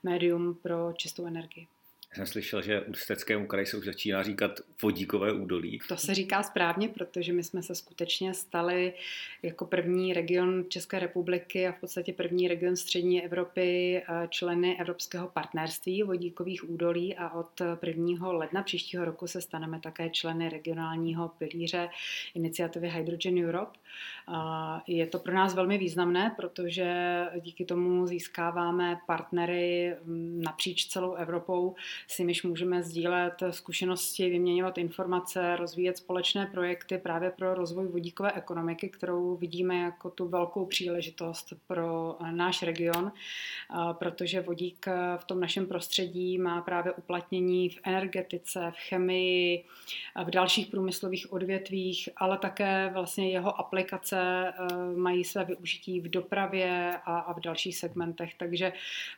médium 0.02 0.54
pro 0.54 0.92
čistou 0.92 1.26
energii 1.26 1.66
jsem 2.14 2.26
slyšel, 2.26 2.62
že 2.62 2.80
Ústeckému 2.80 3.46
kraji 3.46 3.66
se 3.66 3.76
už 3.76 3.84
začíná 3.84 4.22
říkat 4.22 4.60
vodíkové 4.82 5.32
údolí. 5.32 5.78
To 5.88 5.96
se 5.96 6.14
říká 6.14 6.42
správně, 6.42 6.88
protože 6.88 7.32
my 7.32 7.44
jsme 7.44 7.62
se 7.62 7.74
skutečně 7.74 8.34
stali 8.34 8.94
jako 9.42 9.66
první 9.66 10.12
region 10.12 10.64
České 10.68 10.98
republiky 10.98 11.66
a 11.66 11.72
v 11.72 11.80
podstatě 11.80 12.12
první 12.12 12.48
region 12.48 12.76
střední 12.76 13.24
Evropy 13.24 13.96
eh, 13.96 14.28
členy 14.28 14.80
Evropského 14.80 15.28
partnerství 15.28 16.02
vodíkových 16.02 16.70
údolí 16.70 17.16
a 17.16 17.30
od 17.30 17.60
1. 17.86 18.32
ledna 18.32 18.62
příštího 18.62 19.04
roku 19.04 19.26
se 19.26 19.40
staneme 19.40 19.80
také 19.80 20.10
členy 20.10 20.48
regionálního 20.48 21.28
pilíře 21.28 21.88
iniciativy 22.34 22.88
Hydrogen 22.88 23.44
Europe. 23.44 23.78
Je 24.86 25.06
to 25.06 25.18
pro 25.18 25.34
nás 25.34 25.54
velmi 25.54 25.78
významné, 25.78 26.34
protože 26.36 26.94
díky 27.40 27.64
tomu 27.64 28.06
získáváme 28.06 29.00
partnery 29.06 29.96
mm, 30.04 30.42
napříč 30.42 30.86
celou 30.86 31.14
Evropou, 31.14 31.74
s 32.06 32.18
nimiž 32.18 32.42
můžeme 32.42 32.82
sdílet 32.82 33.42
zkušenosti, 33.50 34.30
vyměňovat 34.30 34.78
informace, 34.78 35.56
rozvíjet 35.56 35.96
společné 35.96 36.46
projekty 36.46 36.98
právě 36.98 37.30
pro 37.30 37.54
rozvoj 37.54 37.86
vodíkové 37.88 38.32
ekonomiky, 38.32 38.88
kterou 38.88 39.36
vidíme 39.36 39.78
jako 39.78 40.10
tu 40.10 40.28
velkou 40.28 40.66
příležitost 40.66 41.52
pro 41.66 42.16
náš 42.30 42.62
region, 42.62 43.12
protože 43.92 44.40
vodík 44.40 44.86
v 45.16 45.24
tom 45.24 45.40
našem 45.40 45.66
prostředí 45.66 46.38
má 46.38 46.62
právě 46.62 46.92
uplatnění 46.92 47.68
v 47.68 47.80
energetice, 47.84 48.72
v 48.74 48.88
chemii, 48.88 49.64
v 50.24 50.30
dalších 50.30 50.66
průmyslových 50.66 51.32
odvětvích, 51.32 52.08
ale 52.16 52.38
také 52.38 52.90
vlastně 52.92 53.30
jeho 53.30 53.60
aplikace 53.60 54.52
mají 54.96 55.24
své 55.24 55.44
využití 55.44 56.00
v 56.00 56.08
dopravě 56.08 56.94
a, 57.04 57.32
v 57.32 57.40
dalších 57.40 57.76
segmentech. 57.76 58.34
Takže 58.34 58.72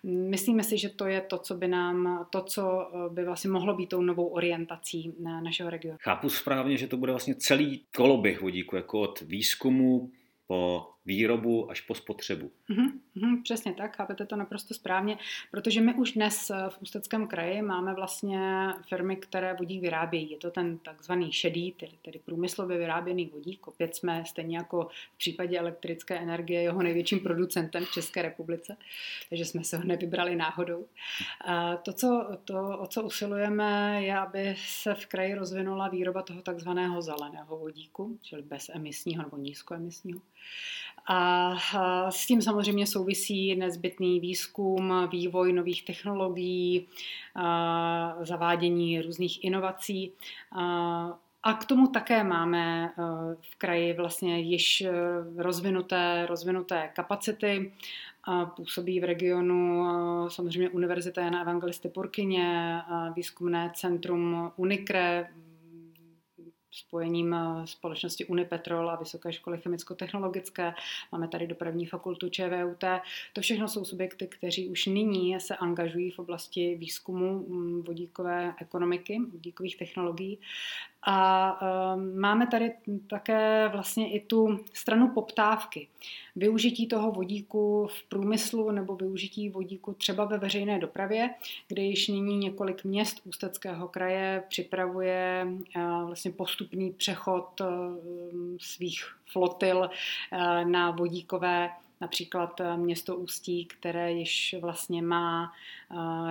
myslíme 0.05 0.65
si, 0.65 0.79
že 0.79 0.89
to 0.89 1.07
je 1.07 1.21
to, 1.21 1.39
co 1.39 1.55
by 1.55 1.69
nám, 1.69 2.27
to, 2.31 2.43
co 2.43 2.70
Eh, 2.71 3.09
by 3.09 3.25
vlastně 3.25 3.51
mohlo 3.51 3.77
být 3.77 3.87
tou 3.87 4.03
novou 4.03 4.27
orientací 4.27 5.15
na 5.21 5.41
našeho 5.41 5.71
regionu. 5.71 5.99
Chápu 6.03 6.29
správně, 6.29 6.77
že 6.77 6.87
to 6.87 6.97
bude 6.97 7.13
vlastně 7.13 7.35
celý 7.35 7.85
koloběh 7.97 8.41
vodíku, 8.41 8.77
jako 8.77 9.01
od 9.01 9.21
výzkumu 9.21 10.11
po 10.47 10.87
výrobu 11.11 11.71
až 11.71 11.81
po 11.81 11.95
spotřebu. 11.95 12.51
Mm-hmm, 12.71 13.43
přesně 13.43 13.73
tak, 13.73 13.97
chápete 13.97 14.27
to 14.27 14.37
naprosto 14.37 14.75
správně, 14.75 15.19
protože 15.51 15.81
my 15.81 15.95
už 15.95 16.13
dnes 16.13 16.51
eh, 16.51 16.55
v 16.69 16.83
Ústeckém 16.83 17.27
kraji 17.27 17.63
máme 17.63 17.95
vlastně 17.95 18.41
firmy, 18.89 19.17
které 19.17 19.55
vodík 19.55 19.83
vyrábějí. 19.83 20.31
Je 20.31 20.37
to 20.37 20.51
ten 20.51 20.79
takzvaný 20.79 21.33
šedý, 21.33 21.73
tedy, 21.73 21.93
tedy 22.03 22.19
průmyslově 22.25 22.79
vyráběný 22.79 23.27
vodík. 23.27 23.67
Opět 23.67 23.97
jsme 23.97 24.25
stejně 24.27 24.57
jako 24.57 24.89
v 25.15 25.19
případě 25.19 25.59
elektrické 25.59 26.19
energie 26.19 26.63
jeho 26.63 26.83
největším 26.83 27.21
producentem 27.21 27.85
v 27.85 27.93
České 27.93 28.23
republice, 28.23 28.77
takže 29.29 29.45
jsme 29.45 29.65
se 29.65 29.77
ho 29.77 29.85
nevybrali 29.85 30.37
náhodou. 30.37 30.87
A 31.45 31.77
to, 31.77 31.93
co, 31.93 32.39
to, 32.45 32.79
o 32.79 32.87
co 32.87 33.03
usilujeme, 33.03 34.03
je, 34.05 34.19
aby 34.19 34.55
se 34.59 34.95
v 34.95 35.07
kraji 35.07 35.35
rozvinula 35.35 35.89
výroba 35.89 36.23
toho 36.23 36.43
takzvaného 36.43 37.03
zeleného 37.03 37.59
vodíku, 37.59 38.19
čili 38.23 38.43
bezemisního 38.43 39.23
nebo 39.23 39.37
nízkoemisního. 39.37 40.21
A 41.07 42.11
s 42.11 42.27
tím 42.27 42.43
samozřejmě 42.43 42.87
souvisí 42.87 43.55
nezbytný 43.55 44.21
výzkum, 44.21 44.93
vývoj 45.13 45.53
nových 45.53 45.85
technologií, 45.85 46.89
zavádění 48.23 49.01
různých 49.01 49.45
inovací. 49.45 50.13
A 51.43 51.55
k 51.55 51.65
tomu 51.65 51.87
také 51.87 52.25
máme 52.25 52.85
e, 52.85 52.91
v 53.41 53.57
kraji 53.59 53.93
vlastně 53.93 54.41
již 54.41 54.81
e, 54.81 54.93
rozvinuté, 55.37 56.27
rozvinuté 56.29 56.91
kapacity. 56.95 57.73
Působí 58.57 59.01
v 59.01 59.05
regionu 59.05 59.85
e, 59.85 60.31
samozřejmě 60.31 60.71
Univerzita 60.71 61.21
Jana 61.21 61.41
Evangelisty 61.41 61.89
Purkyně, 61.89 62.81
výzkumné 63.17 63.73
centrum 63.75 64.53
Unikre, 64.57 65.29
spojením 66.73 67.35
eh, 67.35 67.67
společnosti 67.67 68.25
Unipetrol 68.25 68.91
a 68.91 68.97
Vysoké 68.97 69.33
školy 69.33 69.59
chemicko-technologické. 69.59 70.75
Máme 71.13 71.29
tady 71.29 71.47
dopravní 71.47 71.87
fakultu 71.87 72.29
ČVUT. 72.29 72.85
To 73.33 73.41
všechno 73.41 73.69
jsou 73.69 73.85
subjekty, 73.85 74.27
kteří 74.27 74.69
už 74.69 74.87
nyní 74.87 75.41
se 75.41 75.57
angažují 75.57 76.11
v 76.11 76.19
oblasti 76.19 76.77
výzkumu 76.77 77.47
mm, 77.49 77.83
vodíkové 77.83 78.55
ekonomiky, 78.61 79.21
vodíkových 79.33 79.77
technologií 79.77 80.39
a 81.03 81.59
um, 81.95 82.21
máme 82.21 82.47
tady 82.47 82.73
také 83.07 83.69
vlastně 83.69 84.13
i 84.13 84.21
tu 84.21 84.59
stranu 84.73 85.09
poptávky. 85.09 85.89
Využití 86.37 86.87
toho 86.87 87.13
vodíku 87.13 87.87
v 87.87 88.03
průmyslu 88.09 88.71
nebo 88.71 88.97
využití 88.97 89.49
vodíku 89.49 89.95
třeba 89.95 90.25
ve 90.25 90.39
veřejné 90.39 90.79
dopravě, 90.79 91.31
kde 91.69 91.83
již 91.83 92.09
nyní 92.09 92.37
několik 92.37 92.85
měst 92.85 93.21
Ústeckého 93.25 93.89
kraje 93.89 94.43
připravuje 94.49 95.47
uh, 95.77 96.07
vlastně 96.07 96.31
postupný 96.61 96.93
přechod 96.93 97.61
uh, 97.61 97.67
svých 98.61 99.05
flotil 99.33 99.79
uh, 99.79 100.65
na 100.65 100.91
vodíkové 100.91 101.71
například 102.01 102.61
město 102.77 103.17
Ústí, 103.17 103.67
které 103.67 104.13
již 104.13 104.55
vlastně 104.61 105.03
má 105.03 105.53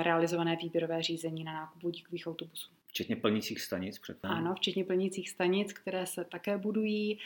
realizované 0.02 0.56
výběrové 0.56 1.04
řízení 1.04 1.44
na 1.44 1.54
nákup 1.54 1.84
vodíkových 1.84 2.28
autobusů. 2.28 2.70
Včetně 2.88 3.16
plnících 3.16 3.62
stanic 3.62 4.00
předtím? 4.00 4.30
Ano, 4.30 4.56
včetně 4.56 4.84
plnících 4.84 5.30
stanic, 5.30 5.74
které 5.74 6.06
se 6.06 6.24
také 6.24 6.58
budují. 6.58 7.20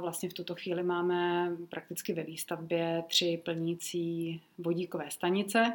Vlastně 0.00 0.28
v 0.28 0.32
tuto 0.32 0.54
chvíli 0.54 0.82
máme 0.82 1.50
prakticky 1.68 2.12
ve 2.12 2.22
výstavbě 2.22 3.04
tři 3.08 3.40
plnící 3.44 4.40
vodíkové 4.58 5.10
stanice 5.10 5.72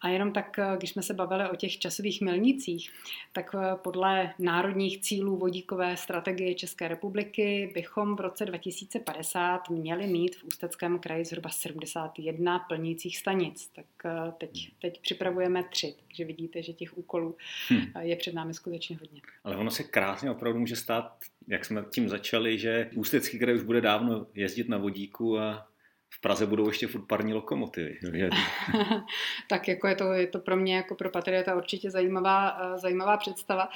a 0.00 0.08
jenom 0.08 0.32
tak, 0.32 0.58
eh, 0.58 0.76
když 0.76 0.90
jsme 0.90 1.02
se 1.02 1.14
bavili 1.14 1.50
o 1.50 1.56
těch 1.56 1.78
časových 1.78 2.20
milnicích, 2.20 2.90
tak 3.32 3.54
eh, 3.54 3.76
podle 3.82 4.34
národních 4.38 5.00
cílů 5.00 5.36
vodíkové 5.36 5.96
strategie 5.96 6.54
České 6.54 6.88
republiky 6.88 7.70
bychom 7.74 8.16
v 8.16 8.20
roce 8.20 8.44
2050 8.44 9.70
měli 9.70 10.06
mít 10.06 10.36
v 10.36 10.44
Ústeckém 10.44 10.98
kraji 10.98 11.24
zhruba 11.24 11.50
71 11.50 12.58
plnících 12.58 13.18
stanic. 13.18 13.68
Tak 13.74 13.86
eh, 14.04 14.32
teď, 14.38 14.70
teď 14.80 15.00
připravujeme 15.00 15.64
tři, 15.70 15.94
takže 16.06 16.24
vidíte, 16.24 16.62
že 16.62 16.72
těch 16.72 16.98
úkolů 16.98 17.36
hmm. 17.68 17.86
je 18.00 18.16
před 18.16 18.34
námi 18.34 18.54
skutečně 18.54 18.96
hodně. 18.96 19.20
Ale 19.44 19.56
ono 19.56 19.70
se 19.70 19.82
krásně 19.82 20.30
opravdu 20.30 20.60
může 20.60 20.76
stát, 20.76 21.16
jak 21.48 21.64
jsme 21.64 21.84
tím 21.90 22.08
začali, 22.08 22.58
že 22.58 22.90
Ústecký 22.94 23.38
kraj 23.38 23.54
už 23.54 23.62
bude 23.62 23.80
dávno 23.80 24.26
jezdit 24.34 24.68
na 24.68 24.78
vodíku 24.78 25.38
a 25.38 25.68
v 26.10 26.20
Praze 26.20 26.46
budou 26.46 26.68
ještě 26.68 26.86
furt 26.86 27.06
parní 27.06 27.34
lokomotivy. 27.34 27.98
tak 29.48 29.68
jako 29.68 29.88
je 29.88 29.94
to, 29.94 30.12
je 30.12 30.26
to 30.26 30.38
pro 30.38 30.56
mě 30.56 30.76
jako 30.76 30.94
pro 30.94 31.10
patriota 31.10 31.56
určitě 31.56 31.90
zajímavá, 31.90 32.58
eh, 32.60 32.78
zajímavá 32.78 33.16
představa. 33.16 33.68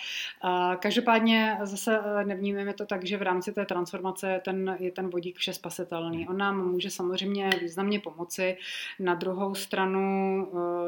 Každopádně 0.79 1.59
zase 1.63 2.01
eh, 2.05 2.25
nevnímáme 2.25 2.75
to 2.75 2.87
tak, 2.87 3.07
že 3.07 3.17
v 3.17 3.23
rámci 3.23 3.53
té 3.53 3.65
transformace 3.65 4.41
ten, 4.45 4.77
je 4.81 4.91
ten 4.91 5.11
vodík 5.11 5.37
vše 5.39 5.53
spasitelný. 5.53 6.29
On 6.29 6.37
nám 6.37 6.71
může 6.71 6.91
samozřejmě 6.91 7.51
významně 7.61 8.01
pomoci. 8.01 8.57
Na 8.99 9.15
druhou 9.15 9.55
stranu 9.55 10.03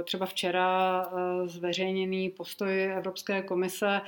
eh, 0.00 0.02
třeba 0.02 0.26
včera 0.26 0.74
zveřejněný 1.44 2.30
postoj 2.30 2.84
Evropské 2.84 3.42
komise 3.42 4.00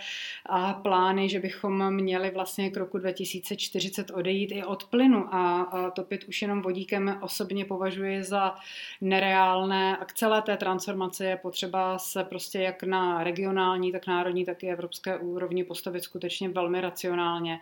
a 0.47 0.73
plány, 0.73 1.29
že 1.29 1.41
bychom 1.41 1.95
měli 1.95 2.31
vlastně 2.31 2.71
k 2.71 2.77
roku 2.77 2.99
2040 2.99 4.11
odejít 4.11 4.53
i 4.53 4.65
od 4.65 4.85
plynu 4.85 5.35
a 5.35 5.67
topit 5.95 6.25
už 6.29 6.43
jenom 6.43 6.63
vodíkem 6.63 7.19
osobně 7.27 7.65
považuji 7.65 8.23
za 8.23 8.55
nereálné 9.01 9.97
a 9.97 10.05
k 10.05 10.13
celé 10.13 10.43
té 10.43 10.57
transformaci 10.57 11.25
je 11.25 11.37
potřeba 11.37 11.99
se 11.99 12.25
prostě 12.25 12.61
jak 12.61 12.83
na 12.83 13.25
regionální, 13.25 13.93
tak 13.93 14.07
národní, 14.07 14.45
tak 14.45 14.63
i 14.63 14.71
evropské 14.71 15.19
úrovni 15.19 15.65
postavit 15.65 16.01
skutečně 16.01 16.49
velmi 16.49 16.81
racionálně 16.81 17.59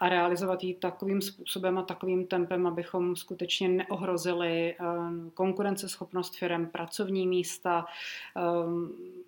a 0.00 0.08
realizovat 0.08 0.64
ji 0.64 0.74
takovým 0.74 1.22
způsobem 1.22 1.78
a 1.78 1.82
takovým 1.82 2.26
tempem, 2.26 2.66
abychom 2.66 3.16
skutečně 3.16 3.68
neohrozili 3.68 4.74
eh, 4.74 4.84
konkurenceschopnost 5.34 6.36
firm, 6.36 6.66
pracovní 6.66 7.26
místa, 7.26 7.86
eh, 8.36 8.40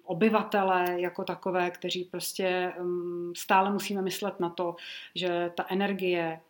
obyvatele 0.05 1.01
jako 1.01 1.25
takové, 1.25 1.71
kteří 1.71 2.05
prostě 2.05 2.73
mm, 2.79 3.33
stále 3.37 3.71
musíme 3.71 4.03
myslet 4.03 4.41
na 4.41 4.51
to, 4.51 4.77
že 5.15 5.53
ta 5.57 5.67
energie 5.69 6.41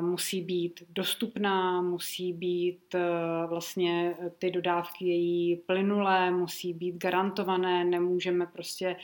musí 0.00 0.42
být 0.42 0.82
dostupná, 0.88 1.82
musí 1.82 2.32
být 2.32 2.94
e, 2.94 3.00
vlastně 3.46 4.16
ty 4.38 4.50
dodávky 4.50 5.04
její 5.04 5.56
plynulé, 5.56 6.30
musí 6.30 6.72
být 6.72 6.96
garantované, 6.96 7.84
nemůžeme 7.84 8.46
prostě 8.46 8.96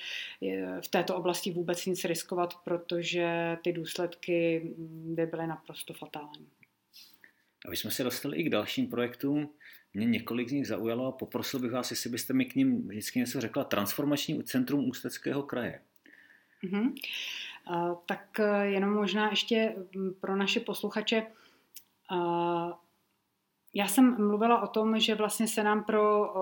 e, 0.43 0.81
v 0.81 0.89
této 0.89 1.17
oblasti 1.17 1.51
vůbec 1.51 1.87
nic 1.87 2.05
riskovat, 2.05 2.55
protože 2.65 3.59
ty 3.65 3.73
důsledky 3.73 4.71
by 4.89 5.27
byly 5.27 5.47
naprosto 5.47 5.95
fatální. 5.95 6.47
A 7.67 7.71
my 7.71 7.77
jsme 7.77 7.91
se 7.91 8.05
dostali 8.05 8.37
i 8.37 8.45
k 8.45 8.51
dalším 8.51 8.87
projektům. 8.87 9.51
Mě 9.95 10.07
několik 10.07 10.49
z 10.49 10.53
nich 10.53 10.67
zaujalo 10.67 11.07
a 11.07 11.13
poprosil 11.13 11.61
bych 11.61 11.73
vás, 11.73 11.91
jestli 11.91 12.11
byste 12.11 12.33
mi 12.33 12.45
k 12.45 12.55
ním 12.55 12.89
vždycky 12.89 13.19
něco 13.19 13.41
řekla. 13.41 13.65
Transformační 13.65 14.45
centrum 14.45 14.89
Ústeckého 14.89 15.43
kraje. 15.43 15.81
Mm-hmm. 16.65 16.93
Tak 18.07 18.41
e, 18.41 18.67
jenom 18.67 18.91
možná 18.91 19.31
ještě 19.31 19.77
pro 20.21 20.37
naše 20.37 20.61
posluchače. 20.61 21.27
Já 23.75 23.89
jsem 23.89 24.27
mluvila 24.27 24.63
o 24.63 24.67
tom, 24.67 25.01
že 25.01 25.15
vlastně 25.15 25.49
se 25.49 25.63
nám 25.63 25.85
pro 25.85 26.33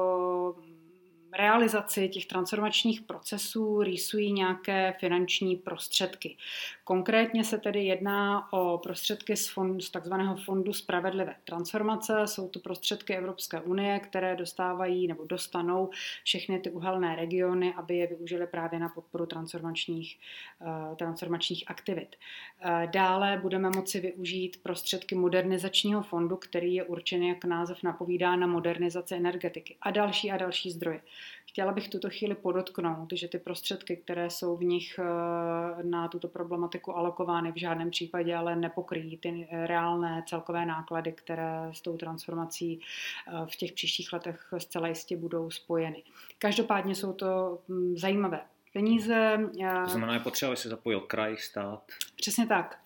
realizaci 1.40 2.09
těch 2.09 2.26
transformačních 2.26 3.02
procesů 3.02 3.82
rýsují 3.82 4.32
nějaké 4.32 4.94
finanční 5.00 5.56
prostředky. 5.56 6.37
Konkrétně 6.85 7.44
se 7.44 7.59
tedy 7.59 7.85
jedná 7.85 8.52
o 8.52 8.78
prostředky 8.78 9.37
z, 9.37 9.49
fond, 9.49 9.80
z 9.80 9.90
takzvaného 9.90 10.37
Fondu 10.37 10.73
spravedlivé 10.73 11.37
transformace. 11.44 12.23
Jsou 12.25 12.49
to 12.49 12.59
prostředky 12.59 13.16
Evropské 13.16 13.61
unie, 13.61 14.00
které 14.00 14.37
dostávají 14.37 15.09
nebo 15.09 15.25
dostanou 15.25 15.90
všechny 16.25 16.59
ty 16.59 16.70
uhelné 16.70 17.16
regiony, 17.16 17.75
aby 17.75 17.97
je 17.97 18.06
využili 18.06 18.47
právě 18.47 18.78
na 18.78 18.88
podporu 18.88 19.26
transformačních, 19.26 20.18
uh, 20.61 20.97
transformačních 20.97 21.64
aktivit. 21.66 22.16
Uh, 22.64 22.90
dále 22.90 23.38
budeme 23.42 23.70
moci 23.70 24.00
využít 24.00 24.61
prostředky 24.62 25.14
modernizačního 25.14 26.02
fondu, 26.02 26.37
který 26.37 26.75
je 26.75 26.85
určený, 26.85 27.28
jak 27.28 27.44
název 27.44 27.82
napovídá, 27.82 28.37
na 28.37 28.47
modernizaci 28.47 29.14
energetiky 29.14 29.76
a 29.82 29.90
další 29.90 30.30
a 30.30 30.37
další 30.37 30.70
zdroje. 30.70 31.00
Chtěla 31.46 31.72
bych 31.72 31.88
tuto 31.88 32.10
chvíli 32.10 32.34
podotknout, 32.34 33.12
že 33.12 33.28
ty 33.28 33.38
prostředky, 33.38 33.96
které 33.96 34.30
jsou 34.30 34.56
v 34.56 34.64
nich 34.64 34.99
uh, 34.99 35.82
na 35.82 36.08
tuto 36.08 36.28
problematiku 36.28 36.96
alokovány 36.96 37.52
v 37.52 37.58
žádném 37.58 37.90
případě, 37.90 38.37
ale 38.37 38.56
nepokryjí 38.56 39.18
ty 39.18 39.49
reálné 39.66 40.25
celkové 40.26 40.66
náklady, 40.66 41.12
které 41.12 41.70
s 41.72 41.80
tou 41.80 41.96
transformací 41.96 42.80
eh, 42.80 43.46
v 43.46 43.56
těch 43.56 43.72
příštích 43.72 44.12
letech 44.12 44.54
zcela 44.58 44.88
jistě 44.88 45.16
budou 45.16 45.50
spojeny. 45.50 46.02
Každopádně 46.38 46.94
jsou 46.94 47.12
to 47.12 47.58
hm, 47.68 47.94
zajímavé 47.96 48.40
peníze. 48.72 49.38
Eh, 49.62 49.84
to 49.84 49.90
znamená, 49.90 50.14
je 50.14 50.20
potřeba, 50.20 50.49
aby 50.49 50.56
se 50.56 50.68
zapojil 50.68 51.00
kraj, 51.00 51.37
stát. 51.37 51.82
Přesně 52.16 52.46
tak. 52.46 52.78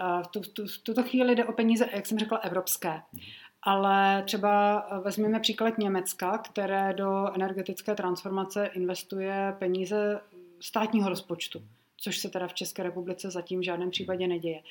Eh, 0.00 0.22
v, 0.22 0.26
tu, 0.26 0.40
tu, 0.40 0.66
v 0.66 0.78
tuto 0.78 1.02
chvíli 1.02 1.34
jde 1.34 1.44
o 1.44 1.52
peníze, 1.52 1.88
jak 1.92 2.06
jsem 2.06 2.18
řekla, 2.18 2.38
evropské. 2.38 3.02
Ale 3.62 4.22
třeba 4.26 4.86
vezměme 5.04 5.40
příklad 5.40 5.78
Německa, 5.78 6.38
které 6.38 6.94
do 6.94 7.34
energetické 7.34 7.94
transformace 7.94 8.66
investuje 8.66 9.54
peníze 9.58 10.20
státního 10.60 11.08
rozpočtu. 11.08 11.62
Což 12.02 12.18
se 12.18 12.28
teda 12.28 12.48
v 12.48 12.54
České 12.54 12.82
republice 12.82 13.30
zatím 13.30 13.60
v 13.60 13.62
žádném 13.62 13.90
případě 13.90 14.26
neděje. 14.26 14.62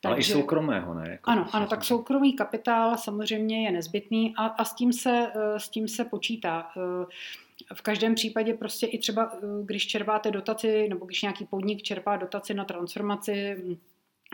Takže, 0.00 0.12
Ale 0.12 0.18
i 0.18 0.22
soukromého, 0.22 0.94
ne? 0.94 1.10
Jako 1.10 1.30
ano, 1.30 1.48
ano, 1.52 1.66
tak 1.66 1.84
soukromý 1.84 2.36
kapitál 2.36 2.96
samozřejmě 2.96 3.64
je 3.64 3.72
nezbytný 3.72 4.34
a, 4.36 4.46
a 4.46 4.64
s, 4.64 4.74
tím 4.74 4.92
se, 4.92 5.32
eh, 5.34 5.60
s 5.60 5.68
tím 5.68 5.88
se 5.88 6.04
počítá. 6.04 6.70
Eh, 6.76 7.74
v 7.74 7.82
každém 7.82 8.14
případě 8.14 8.54
prostě 8.54 8.86
i 8.86 8.98
třeba, 8.98 9.32
eh, 9.34 9.38
když 9.64 9.86
čerpáte 9.86 10.30
dotaci, 10.30 10.88
nebo 10.88 11.06
když 11.06 11.22
nějaký 11.22 11.44
podnik 11.44 11.82
čerpá 11.82 12.16
dotaci 12.16 12.54
na 12.54 12.64
transformaci 12.64 13.56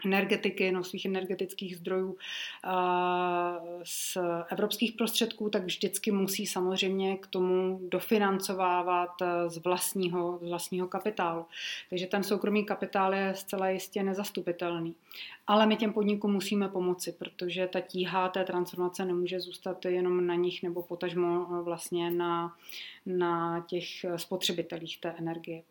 energetiky, 0.05 0.73
no 0.73 0.85
svých 0.85 1.05
energetických 1.05 1.77
zdrojů 1.77 2.17
z 3.85 4.17
evropských 4.49 4.93
prostředků, 4.93 5.51
tak 5.51 5.65
vždycky 5.65 6.11
musí 6.11 6.47
samozřejmě 6.47 7.17
k 7.17 7.27
tomu 7.27 7.81
dofinancovávat 7.88 9.11
z 9.47 9.57
vlastního, 9.59 10.38
z 10.43 10.49
vlastního 10.49 10.87
kapitálu. 10.87 11.47
Takže 11.91 12.07
ten 12.07 12.23
soukromý 12.23 12.65
kapitál 12.65 13.15
je 13.15 13.35
zcela 13.35 13.69
jistě 13.69 14.03
nezastupitelný. 14.03 14.95
Ale 15.47 15.67
my 15.67 15.77
těm 15.77 15.93
podnikům 15.93 16.33
musíme 16.33 16.69
pomoci, 16.69 17.12
protože 17.12 17.67
ta 17.67 17.81
tíha 17.81 18.29
té 18.29 18.45
transformace 18.45 19.05
nemůže 19.05 19.41
zůstat 19.41 19.85
jenom 19.85 20.27
na 20.27 20.35
nich 20.35 20.62
nebo 20.62 20.83
potažmo 20.83 21.62
vlastně 21.62 22.11
na, 22.11 22.57
na 23.07 23.65
těch 23.69 23.85
spotřebitelích 24.17 25.01
té 25.01 25.11
energie. 25.11 25.62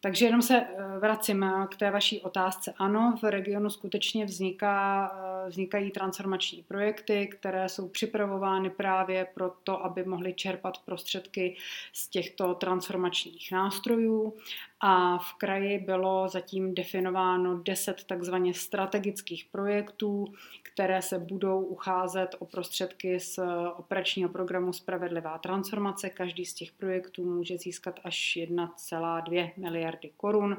Takže 0.00 0.26
jenom 0.26 0.42
se 0.42 0.60
eh, 0.60 0.98
vracím 0.98 1.42
eh, 1.42 1.66
k 1.70 1.76
té 1.76 1.90
vaší 1.90 2.20
otázce. 2.20 2.74
Ano, 2.76 3.18
v 3.22 3.30
regionu 3.30 3.70
skutečně 3.70 4.24
vzniká, 4.24 5.10
eh, 5.46 5.48
vznikají 5.48 5.90
transformační 5.90 6.62
projekty, 6.62 7.26
které 7.26 7.68
jsou 7.68 7.88
připravovány 7.88 8.70
právě 8.70 9.26
proto, 9.34 9.84
aby 9.84 10.04
mohly 10.04 10.34
čerpat 10.34 10.78
prostředky 10.84 11.56
z 11.92 12.08
těchto 12.08 12.54
transformačních 12.54 13.52
nástrojů 13.52 14.34
a 14.80 15.18
v 15.18 15.34
kraji 15.34 15.78
bylo 15.78 16.28
zatím 16.28 16.74
definováno 16.74 17.62
10 17.62 18.04
takzvaně 18.04 18.54
strategických 18.54 19.44
projektů, 19.44 20.26
které 20.62 21.02
se 21.02 21.18
budou 21.18 21.62
ucházet 21.62 22.36
o 22.38 22.46
prostředky 22.46 23.20
z 23.20 23.38
operačního 23.76 24.30
programu 24.30 24.72
Spravedlivá 24.72 25.38
transformace. 25.38 26.10
Každý 26.10 26.46
z 26.46 26.54
těch 26.54 26.72
projektů 26.72 27.24
může 27.24 27.58
získat 27.58 28.00
až 28.04 28.38
1,2 28.40 29.52
miliardy 29.56 30.10
korun 30.16 30.56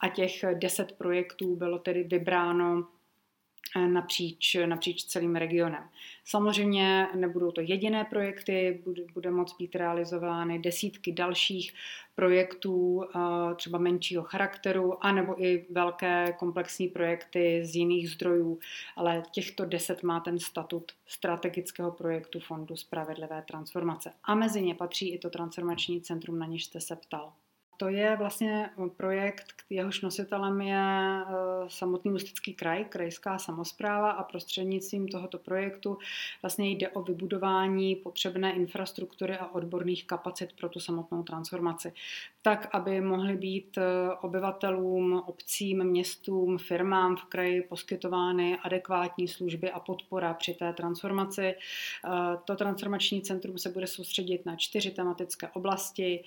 a 0.00 0.08
těch 0.08 0.44
10 0.54 0.92
projektů 0.92 1.56
bylo 1.56 1.78
tedy 1.78 2.04
vybráno 2.04 2.88
napříč, 3.76 4.56
napříč 4.66 5.04
celým 5.04 5.36
regionem. 5.36 5.84
Samozřejmě 6.24 7.06
nebudou 7.14 7.50
to 7.50 7.60
jediné 7.60 8.04
projekty, 8.04 8.82
bude, 8.84 9.02
bude 9.14 9.30
moct 9.30 9.56
být 9.58 9.74
realizovány 9.74 10.58
desítky 10.58 11.12
dalších 11.12 11.74
projektů, 12.14 13.04
eh, 13.04 13.54
třeba 13.54 13.78
menšího 13.78 14.22
charakteru, 14.22 15.04
anebo 15.04 15.44
i 15.44 15.66
velké 15.70 16.32
komplexní 16.38 16.88
projekty 16.88 17.60
z 17.64 17.76
jiných 17.76 18.10
zdrojů, 18.10 18.58
ale 18.96 19.22
těchto 19.32 19.64
deset 19.64 20.02
má 20.02 20.20
ten 20.20 20.38
statut 20.38 20.92
strategického 21.06 21.92
projektu 21.92 22.40
Fondu 22.40 22.76
Spravedlivé 22.76 23.42
transformace. 23.42 24.12
A 24.24 24.34
mezi 24.34 24.62
ně 24.62 24.74
patří 24.74 25.14
i 25.14 25.18
to 25.18 25.30
transformační 25.30 26.00
centrum, 26.00 26.38
na 26.38 26.46
něž 26.46 26.64
jste 26.64 26.80
se 26.80 26.96
ptal. 26.96 27.32
To 27.80 27.88
je 27.88 28.16
vlastně 28.16 28.70
projekt, 28.96 29.62
jehož 29.70 30.00
nositelem 30.00 30.60
je 30.60 31.20
eh, 31.20 31.24
samotný 31.68 32.12
Ústecký 32.12 32.54
kraj, 32.54 32.84
krajská 32.84 33.38
samozpráva 33.38 34.10
a 34.10 34.22
prostřednictvím 34.22 35.08
tohoto 35.08 35.38
projektu 35.38 35.98
vlastně 36.42 36.70
jde 36.70 36.88
o 36.88 37.02
vybudování 37.02 37.96
potřebné 37.96 38.52
infrastruktury 38.52 39.36
a 39.36 39.46
odborných 39.46 40.06
kapacit 40.06 40.52
pro 40.52 40.68
tu 40.68 40.80
samotnou 40.80 41.22
transformaci. 41.22 41.92
Tak, 42.42 42.68
aby 42.72 43.00
mohly 43.00 43.36
být 43.36 43.78
eh, 43.78 43.82
obyvatelům, 44.20 45.22
obcím, 45.26 45.84
městům, 45.84 46.58
firmám 46.58 47.16
v 47.16 47.24
kraji 47.24 47.62
poskytovány 47.62 48.58
adekvátní 48.62 49.28
služby 49.28 49.70
a 49.70 49.80
podpora 49.80 50.34
při 50.34 50.54
té 50.54 50.72
transformaci. 50.72 51.46
Eh, 51.46 51.58
to 52.44 52.56
transformační 52.56 53.22
centrum 53.22 53.58
se 53.58 53.68
bude 53.68 53.86
soustředit 53.86 54.46
na 54.46 54.56
čtyři 54.56 54.90
tematické 54.90 55.48
oblasti, 55.48 56.24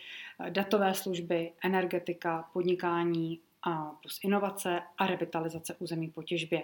datové 0.49 0.93
služby, 0.93 1.51
energetika, 1.63 2.49
podnikání 2.53 3.39
a 3.63 3.97
plus 4.01 4.19
inovace 4.23 4.81
a 4.97 5.07
revitalizace 5.07 5.75
území 5.79 6.07
po 6.07 6.23
těžbě. 6.23 6.63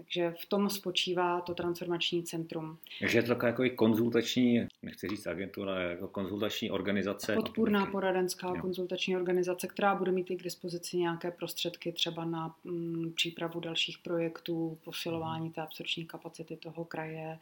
Takže 0.00 0.34
v 0.38 0.46
tom 0.46 0.70
spočívá 0.70 1.40
to 1.40 1.54
transformační 1.54 2.22
centrum. 2.22 2.78
Takže 3.00 3.18
je 3.18 3.22
to 3.22 3.28
taková 3.28 3.48
jako 3.48 3.76
konzultační, 3.76 4.66
nechci 4.82 5.08
říct 5.08 5.26
agentura, 5.26 5.80
jako 5.80 6.08
konzultační 6.08 6.70
organizace. 6.70 7.34
Podpůrná 7.34 7.86
poradenská 7.86 8.48
jo. 8.48 8.60
konzultační 8.60 9.16
organizace, 9.16 9.66
která 9.66 9.94
bude 9.94 10.12
mít 10.12 10.30
i 10.30 10.36
k 10.36 10.42
dispozici 10.42 10.96
nějaké 10.96 11.30
prostředky 11.30 11.92
třeba 11.92 12.24
na 12.24 12.56
m, 12.64 12.72
mm, 12.72 13.12
přípravu 13.12 13.60
dalších 13.60 13.98
projektů, 13.98 14.78
posilování 14.84 15.50
té 15.50 15.62
absorpční 15.62 16.06
kapacity 16.06 16.56
toho 16.56 16.84
kraje. 16.84 17.38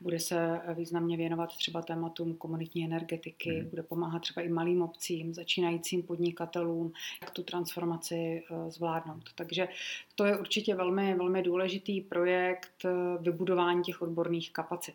Bude 0.00 0.20
se 0.20 0.60
významně 0.74 1.16
věnovat 1.16 1.56
třeba 1.56 1.82
tématům 1.82 2.34
komunitní 2.34 2.84
energetiky, 2.84 3.50
hmm. 3.50 3.68
bude 3.70 3.82
pomáhat 3.82 4.22
třeba 4.22 4.42
i 4.42 4.48
malým 4.48 4.82
obcím, 4.82 5.34
začínajícím 5.34 6.02
podnikatelům, 6.02 6.92
jak 7.22 7.30
tu 7.30 7.42
transformaci 7.42 8.42
uh, 8.50 8.70
zvládnout. 8.70 9.24
Takže 9.34 9.68
to 10.14 10.24
je 10.24 10.38
určitě 10.38 10.74
velmi, 10.74 11.14
velmi 11.14 11.42
důležitý 11.42 11.95
projekt 12.00 12.84
eh, 12.84 12.90
vybudování 13.20 13.82
těch 13.82 14.02
odborných 14.02 14.52
kapacit. 14.52 14.92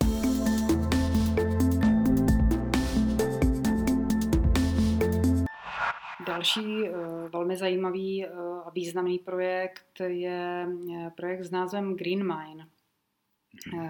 Další 6.26 6.86
eh, 6.86 6.92
velmi 7.28 7.56
zajímavý 7.56 8.24
eh, 8.24 8.28
a 8.64 8.70
významný 8.70 9.18
projekt 9.18 10.00
je 10.06 10.68
projekt 11.16 11.44
s 11.44 11.50
názvem 11.50 11.96
Green 11.96 12.18
Mine, 12.18 12.68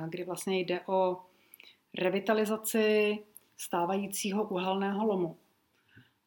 kdy 0.08 0.24
vlastně 0.24 0.60
jde 0.60 0.80
o 0.86 1.20
revitalizaci 1.98 3.18
stávajícího 3.56 4.44
uhelného 4.44 5.06
lomu 5.06 5.36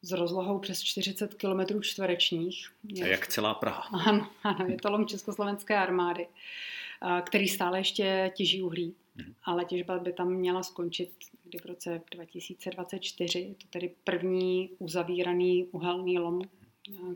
s 0.02 0.12
rozlohou 0.12 0.58
přes 0.58 0.82
40 0.82 1.34
km 1.34 1.82
čtverečních. 1.82 2.72
A 3.02 3.06
jak 3.06 3.26
celá 3.26 3.54
Praha. 3.54 3.82
Ano, 4.06 4.30
ano, 4.42 4.66
je 4.68 4.76
to 4.76 4.90
lom 4.90 5.06
Československé 5.06 5.76
armády 5.76 6.26
který 7.24 7.48
stále 7.48 7.80
ještě 7.80 8.32
těží 8.34 8.62
uhlí. 8.62 8.94
Mhm. 9.16 9.34
Ale 9.44 9.64
těžba 9.64 9.98
by 9.98 10.12
tam 10.12 10.32
měla 10.32 10.62
skončit 10.62 11.10
kdy 11.44 11.58
v 11.58 11.66
roce 11.66 12.00
2024. 12.14 13.38
Je 13.38 13.54
to 13.54 13.66
tedy 13.70 13.94
první 14.04 14.70
uzavíraný 14.78 15.64
uhelný 15.70 16.18
lom, 16.18 16.42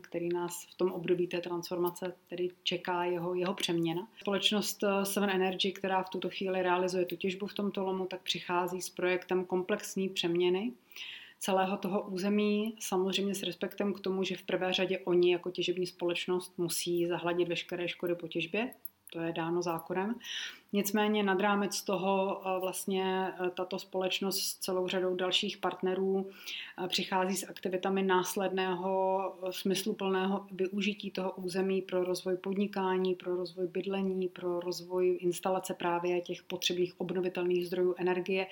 který 0.01 0.29
nás 0.29 0.65
v 0.65 0.75
tom 0.75 0.91
období 0.91 1.27
té 1.27 1.41
transformace 1.41 2.13
tedy 2.27 2.49
čeká 2.63 3.03
jeho, 3.03 3.33
jeho 3.33 3.53
přeměna. 3.53 4.07
Společnost 4.21 4.83
eh, 4.83 5.05
Seven 5.05 5.29
Energy, 5.29 5.71
která 5.71 6.03
v 6.03 6.09
tuto 6.09 6.29
chvíli 6.29 6.61
realizuje 6.61 7.05
tu 7.05 7.15
těžbu 7.15 7.47
v 7.47 7.53
tomto 7.53 7.83
lomu, 7.83 8.05
tak 8.05 8.21
přichází 8.21 8.81
s 8.81 8.89
projektem 8.89 9.45
komplexní 9.45 10.09
přeměny 10.09 10.71
celého 11.41 11.77
toho 11.77 12.01
území, 12.01 12.75
samozřejmě 12.79 13.35
s 13.35 13.43
respektem 13.43 13.93
k 13.93 13.99
tomu, 13.99 14.23
že 14.23 14.35
v 14.35 14.43
prvé 14.43 14.73
řadě 14.73 14.99
oni 14.99 15.31
jako 15.31 15.51
těžební 15.51 15.87
společnost 15.87 16.53
musí 16.57 17.07
zahladit 17.07 17.47
veškeré 17.47 17.87
škody 17.87 18.15
po 18.15 18.27
těžbě, 18.27 18.73
to 19.13 19.19
je 19.19 19.33
dáno 19.33 19.61
zákonem. 19.61 20.15
Nicméně 20.73 21.23
nad 21.23 21.39
rámec 21.39 21.81
toho 21.81 22.41
eh, 22.45 22.59
vlastně 22.59 23.27
eh, 23.27 23.49
tato 23.49 23.79
společnost 23.79 24.39
s 24.39 24.53
celou 24.53 24.87
řadou 24.87 25.15
dalších 25.15 25.57
partnerů 25.57 26.29
eh, 26.83 26.87
přichází 26.87 27.37
s 27.37 27.49
aktivitami 27.49 28.03
následného 28.03 29.33
smysluplného 29.51 30.45
využití 30.51 31.11
toho 31.11 31.31
území 31.31 31.81
pro 31.81 32.03
rozvoj 32.03 32.37
podnikání, 32.37 33.15
pro 33.15 33.35
rozvoj 33.35 33.67
bydlení, 33.67 34.27
pro 34.27 34.59
rozvoj 34.59 35.17
instalace 35.21 35.73
právě 35.73 36.21
těch 36.21 36.43
potřebných 36.43 37.01
obnovitelných 37.01 37.67
zdrojů 37.67 37.95
energie 37.97 38.47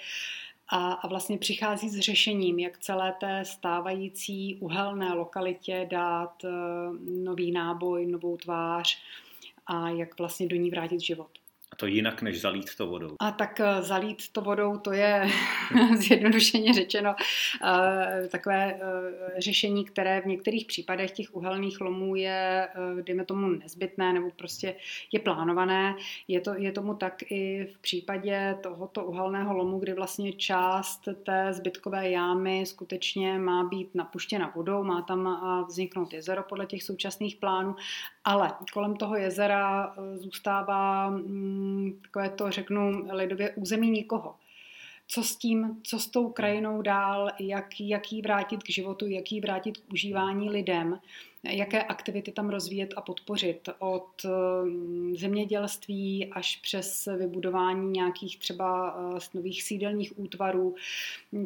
a, 0.72 0.92
a 0.92 1.08
vlastně 1.08 1.38
přichází 1.38 1.90
s 1.90 2.00
řešením, 2.00 2.60
jak 2.60 2.78
celé 2.78 3.14
té 3.20 3.46
stávající 3.46 4.56
uhelné 4.56 5.14
lokalitě 5.14 5.88
dát 5.92 6.46
nový 7.24 7.52
náboj, 7.52 8.06
novou 8.06 8.38
tvář, 8.38 8.98
a 9.68 9.90
jak 9.90 10.20
vlastně 10.20 10.48
do 10.48 10.56
ní 10.56 10.70
vrátit 10.70 11.00
život. 11.00 11.30
To 11.80 11.86
jinak, 11.86 12.22
než 12.22 12.42
zalít 12.42 12.76
to 12.78 12.88
vodou. 12.88 13.16
A 13.20 13.32
tak 13.32 13.60
eh, 13.60 13.82
zalít 13.82 14.32
to 14.32 14.42
vodou, 14.42 14.78
to 14.78 14.92
je 14.92 15.28
zjednodušeně 15.96 16.74
řečeno 16.74 17.16
eh, 17.64 18.28
takové 18.28 18.74
eh, 18.74 18.80
řešení, 19.42 19.86
které 19.86 20.22
v 20.22 20.26
některých 20.26 20.66
případech 20.66 21.12
těch 21.12 21.36
uhelných 21.36 21.82
lomů 21.82 22.16
je, 22.16 22.68
dejme 23.02 23.26
tomu, 23.26 23.48
nezbytné 23.50 24.14
nebo 24.14 24.30
prostě 24.36 24.76
je 25.12 25.20
plánované. 25.20 25.96
Je, 26.28 26.42
to, 26.42 26.54
je 26.54 26.72
tomu 26.72 26.94
tak 26.94 27.22
i 27.32 27.68
v 27.74 27.78
případě 27.78 28.58
tohoto 28.64 29.06
uhelného 29.06 29.54
lomu, 29.54 29.80
kdy 29.80 29.94
vlastně 29.94 30.34
část 30.34 31.08
té 31.24 31.54
zbytkové 31.54 32.10
jámy 32.10 32.66
skutečně 32.66 33.40
má 33.40 33.64
být 33.64 33.96
napuštěna 33.96 34.52
vodou, 34.56 34.84
má 34.84 35.02
tam 35.02 35.42
vzniknout 35.68 36.14
jezero 36.14 36.44
podle 36.44 36.66
těch 36.66 36.84
současných 36.84 37.36
plánů, 37.36 37.76
ale 38.24 38.52
kolem 38.74 38.96
toho 38.96 39.16
jezera 39.16 39.96
zůstává 40.16 41.10
mm, 41.10 41.69
takové 42.02 42.30
to 42.30 42.52
řeknu 42.52 43.08
lidově 43.12 43.52
území 43.56 43.92
nikoho. 43.92 44.36
Co 45.08 45.24
s 45.24 45.36
tím, 45.36 45.82
co 45.84 46.00
s 46.00 46.08
tou 46.08 46.30
krajinou 46.30 46.82
dál, 46.82 47.32
jak, 47.40 47.80
jak 47.80 48.12
jí 48.12 48.22
vrátit 48.22 48.64
k 48.64 48.70
životu, 48.70 49.08
jak 49.08 49.32
jí 49.32 49.42
vrátit 49.42 49.78
k 49.78 49.94
užívání 49.94 50.50
lidem 50.50 51.00
jaké 51.44 51.84
aktivity 51.84 52.32
tam 52.32 52.50
rozvíjet 52.50 52.94
a 52.96 53.02
podpořit. 53.02 53.70
Od 53.80 54.26
mm, 54.64 55.16
zemědělství 55.16 56.28
až 56.32 56.56
přes 56.56 57.08
vybudování 57.18 57.92
nějakých 57.92 58.40
třeba 58.40 58.98
eh, 59.16 59.20
nových 59.34 59.64
sídelních 59.64 60.20
útvarů, 60.20 60.76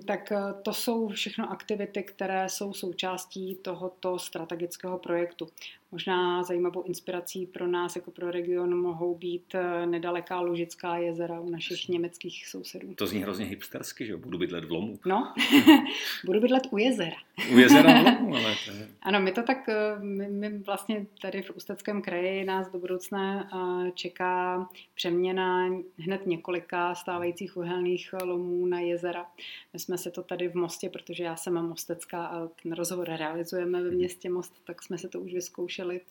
tak 0.05 0.31
eh, 0.31 0.37
to 0.61 0.73
jsou 0.73 1.07
všechno 1.07 1.51
aktivity, 1.51 2.03
které 2.03 2.49
jsou 2.49 2.73
součástí 2.73 3.55
tohoto 3.55 4.19
strategického 4.19 4.97
projektu. 4.97 5.47
Možná 5.93 6.43
zajímavou 6.43 6.81
inspirací 6.81 7.45
pro 7.45 7.67
nás 7.67 7.95
jako 7.95 8.11
pro 8.11 8.31
region 8.31 8.81
mohou 8.81 9.15
být 9.15 9.55
eh, 9.55 9.85
nedaleká 9.85 10.41
Lužická 10.41 10.97
jezera 10.97 11.39
u 11.39 11.49
našich 11.49 11.89
německých 11.89 12.47
sousedů. 12.47 12.93
To 12.95 13.07
zní 13.07 13.21
hrozně 13.21 13.45
hipstersky, 13.45 14.05
že 14.05 14.17
budu 14.17 14.37
bydlet 14.37 14.65
v 14.65 14.71
lomu. 14.71 14.99
No, 15.05 15.33
budu 16.25 16.39
bydlet 16.39 16.63
u 16.71 16.77
jezera. 16.77 17.15
U 17.53 17.57
jezera 17.57 18.01
v 18.01 18.05
lomu, 18.05 18.35
ale 18.35 18.55
to 18.65 18.71
je... 18.71 18.87
Ano, 19.01 19.19
my 19.19 19.31
to 19.31 19.43
tak 19.43 19.69
my, 19.99 20.29
my 20.29 20.57
vlastně 20.57 21.05
tady 21.21 21.41
v 21.41 21.51
Ústeckém 21.55 22.01
kraji 22.01 22.45
nás 22.45 22.71
do 22.71 22.79
budoucna 22.79 23.49
čeká 23.93 24.69
přeměna 24.93 25.69
hned 25.97 26.25
několika 26.25 26.95
stávajících 26.95 27.57
uhelných 27.57 28.13
lomů 28.23 28.65
na 28.65 28.79
jezera. 28.79 29.25
My 29.73 29.79
jsme 29.79 29.97
se 29.97 30.11
to 30.11 30.23
tady 30.23 30.47
v 30.47 30.55
Mostě, 30.55 30.89
protože 30.89 31.23
já 31.23 31.35
jsem 31.35 31.53
Mostecká 31.53 32.25
a 32.25 32.47
ten 32.47 32.71
rozhovor 32.71 33.09
realizujeme 33.09 33.83
ve 33.83 33.91
městě 33.91 34.29
Most, 34.29 34.65
tak 34.65 34.83
jsme 34.83 34.97
se 34.97 35.09
to 35.09 35.19
už 35.19 35.33
vyzkoušeli, 35.33 36.01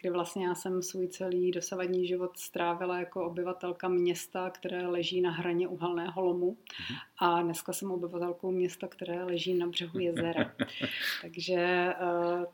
kdy 0.00 0.10
vlastně 0.10 0.46
já 0.46 0.54
jsem 0.54 0.82
svůj 0.82 1.08
celý 1.08 1.50
dosavadní 1.50 2.06
život 2.06 2.38
strávila 2.38 2.98
jako 2.98 3.24
obyvatelka 3.24 3.88
města, 3.88 4.50
které 4.50 4.86
leží 4.86 5.20
na 5.20 5.30
hraně 5.30 5.68
uhelného 5.68 6.22
lomu 6.22 6.56
a 7.18 7.42
dneska 7.42 7.72
jsem 7.72 7.90
obyvatelkou 7.90 8.50
města, 8.50 8.88
které 8.88 9.24
leží 9.24 9.54
na 9.54 9.66
břehu 9.66 9.98
jezera. 9.98 10.54
Takže 11.22 11.54
eh, 11.54 12.46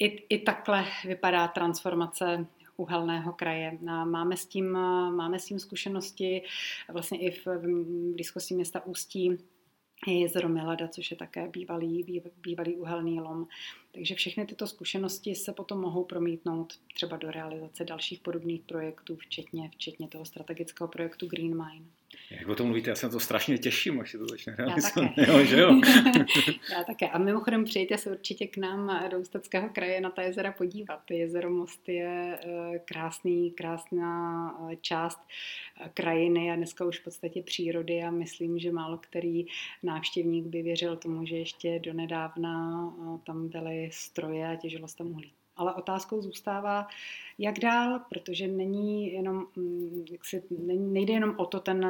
i, 0.00 0.06
i 0.06 0.38
takhle 0.38 0.84
vypadá 1.04 1.48
transformace 1.48 2.46
uhelného 2.76 3.32
kraje. 3.32 3.78
Máme 4.04 4.36
s 4.36 4.46
tím, 4.46 4.72
máme 5.10 5.38
s 5.38 5.44
tím 5.44 5.58
zkušenosti 5.58 6.42
vlastně 6.88 7.18
i 7.18 7.30
v, 7.30 7.46
blízkosti 8.14 8.54
města 8.54 8.86
Ústí 8.86 9.38
je 10.06 10.20
jezero 10.20 10.48
Milada, 10.48 10.88
což 10.88 11.10
je 11.10 11.16
také 11.16 11.48
bývalý, 11.48 12.22
bývalý 12.36 12.76
uhelný 12.76 13.20
lom. 13.20 13.46
Takže 13.92 14.14
všechny 14.14 14.46
tyto 14.46 14.66
zkušenosti 14.66 15.34
se 15.34 15.52
potom 15.52 15.80
mohou 15.80 16.04
promítnout 16.04 16.74
třeba 16.94 17.16
do 17.16 17.30
realizace 17.30 17.84
dalších 17.84 18.20
podobných 18.20 18.62
projektů, 18.62 19.16
včetně, 19.16 19.70
včetně 19.72 20.08
toho 20.08 20.24
strategického 20.24 20.88
projektu 20.88 21.26
Green 21.26 21.64
Mine. 21.64 21.86
Jak 22.30 22.48
o 22.48 22.54
tom 22.54 22.66
mluvíte, 22.66 22.90
já 22.90 22.96
se 22.96 23.06
na 23.06 23.12
to 23.12 23.20
strašně 23.20 23.58
těším, 23.58 24.00
až 24.00 24.10
se 24.10 24.18
to 24.18 24.26
začne 24.26 24.54
realizovat. 24.56 24.94
Také. 24.94 25.32
jo, 25.32 25.44
že 25.44 25.60
jo? 25.60 25.80
já 26.72 26.84
také. 26.84 27.08
A 27.08 27.18
mimochodem 27.18 27.64
přijďte 27.64 27.98
se 27.98 28.10
určitě 28.10 28.46
k 28.46 28.56
nám 28.56 29.08
do 29.10 29.20
Ústeckého 29.20 29.68
kraje 29.68 30.00
na 30.00 30.10
ta 30.10 30.22
jezera 30.22 30.52
podívat. 30.52 31.10
Jezero 31.10 31.50
Most 31.50 31.88
je 31.88 32.38
eh, 32.44 32.78
krásný, 32.78 33.50
krásná 33.50 34.50
eh, 34.72 34.76
část 34.80 35.20
eh, 35.80 35.90
krajiny 35.94 36.50
a 36.50 36.56
dneska 36.56 36.84
už 36.84 36.98
v 36.98 37.04
podstatě 37.04 37.42
přírody 37.42 38.02
a 38.02 38.10
myslím, 38.10 38.58
že 38.58 38.72
málo 38.72 38.98
který 38.98 39.46
návštěvník 39.82 40.46
by 40.46 40.62
věřil 40.62 40.96
tomu, 40.96 41.26
že 41.26 41.36
ještě 41.36 41.78
donedávna 41.78 42.84
tam 43.26 43.48
byly 43.48 43.90
stroje 43.92 44.48
a 44.48 44.56
těžilo 44.56 44.88
se 44.88 44.96
tam 44.96 45.06
uhlí. 45.06 45.32
Ale 45.56 45.74
otázkou 45.74 46.22
zůstává, 46.22 46.88
jak 47.38 47.58
dál, 47.58 48.00
protože 48.08 48.48
není 48.48 49.12
jenom, 49.12 49.39
jak 50.10 50.24
si, 50.24 50.42
nejde 50.66 51.12
jenom 51.12 51.34
o 51.38 51.46
to 51.46 51.60
ten 51.60 51.86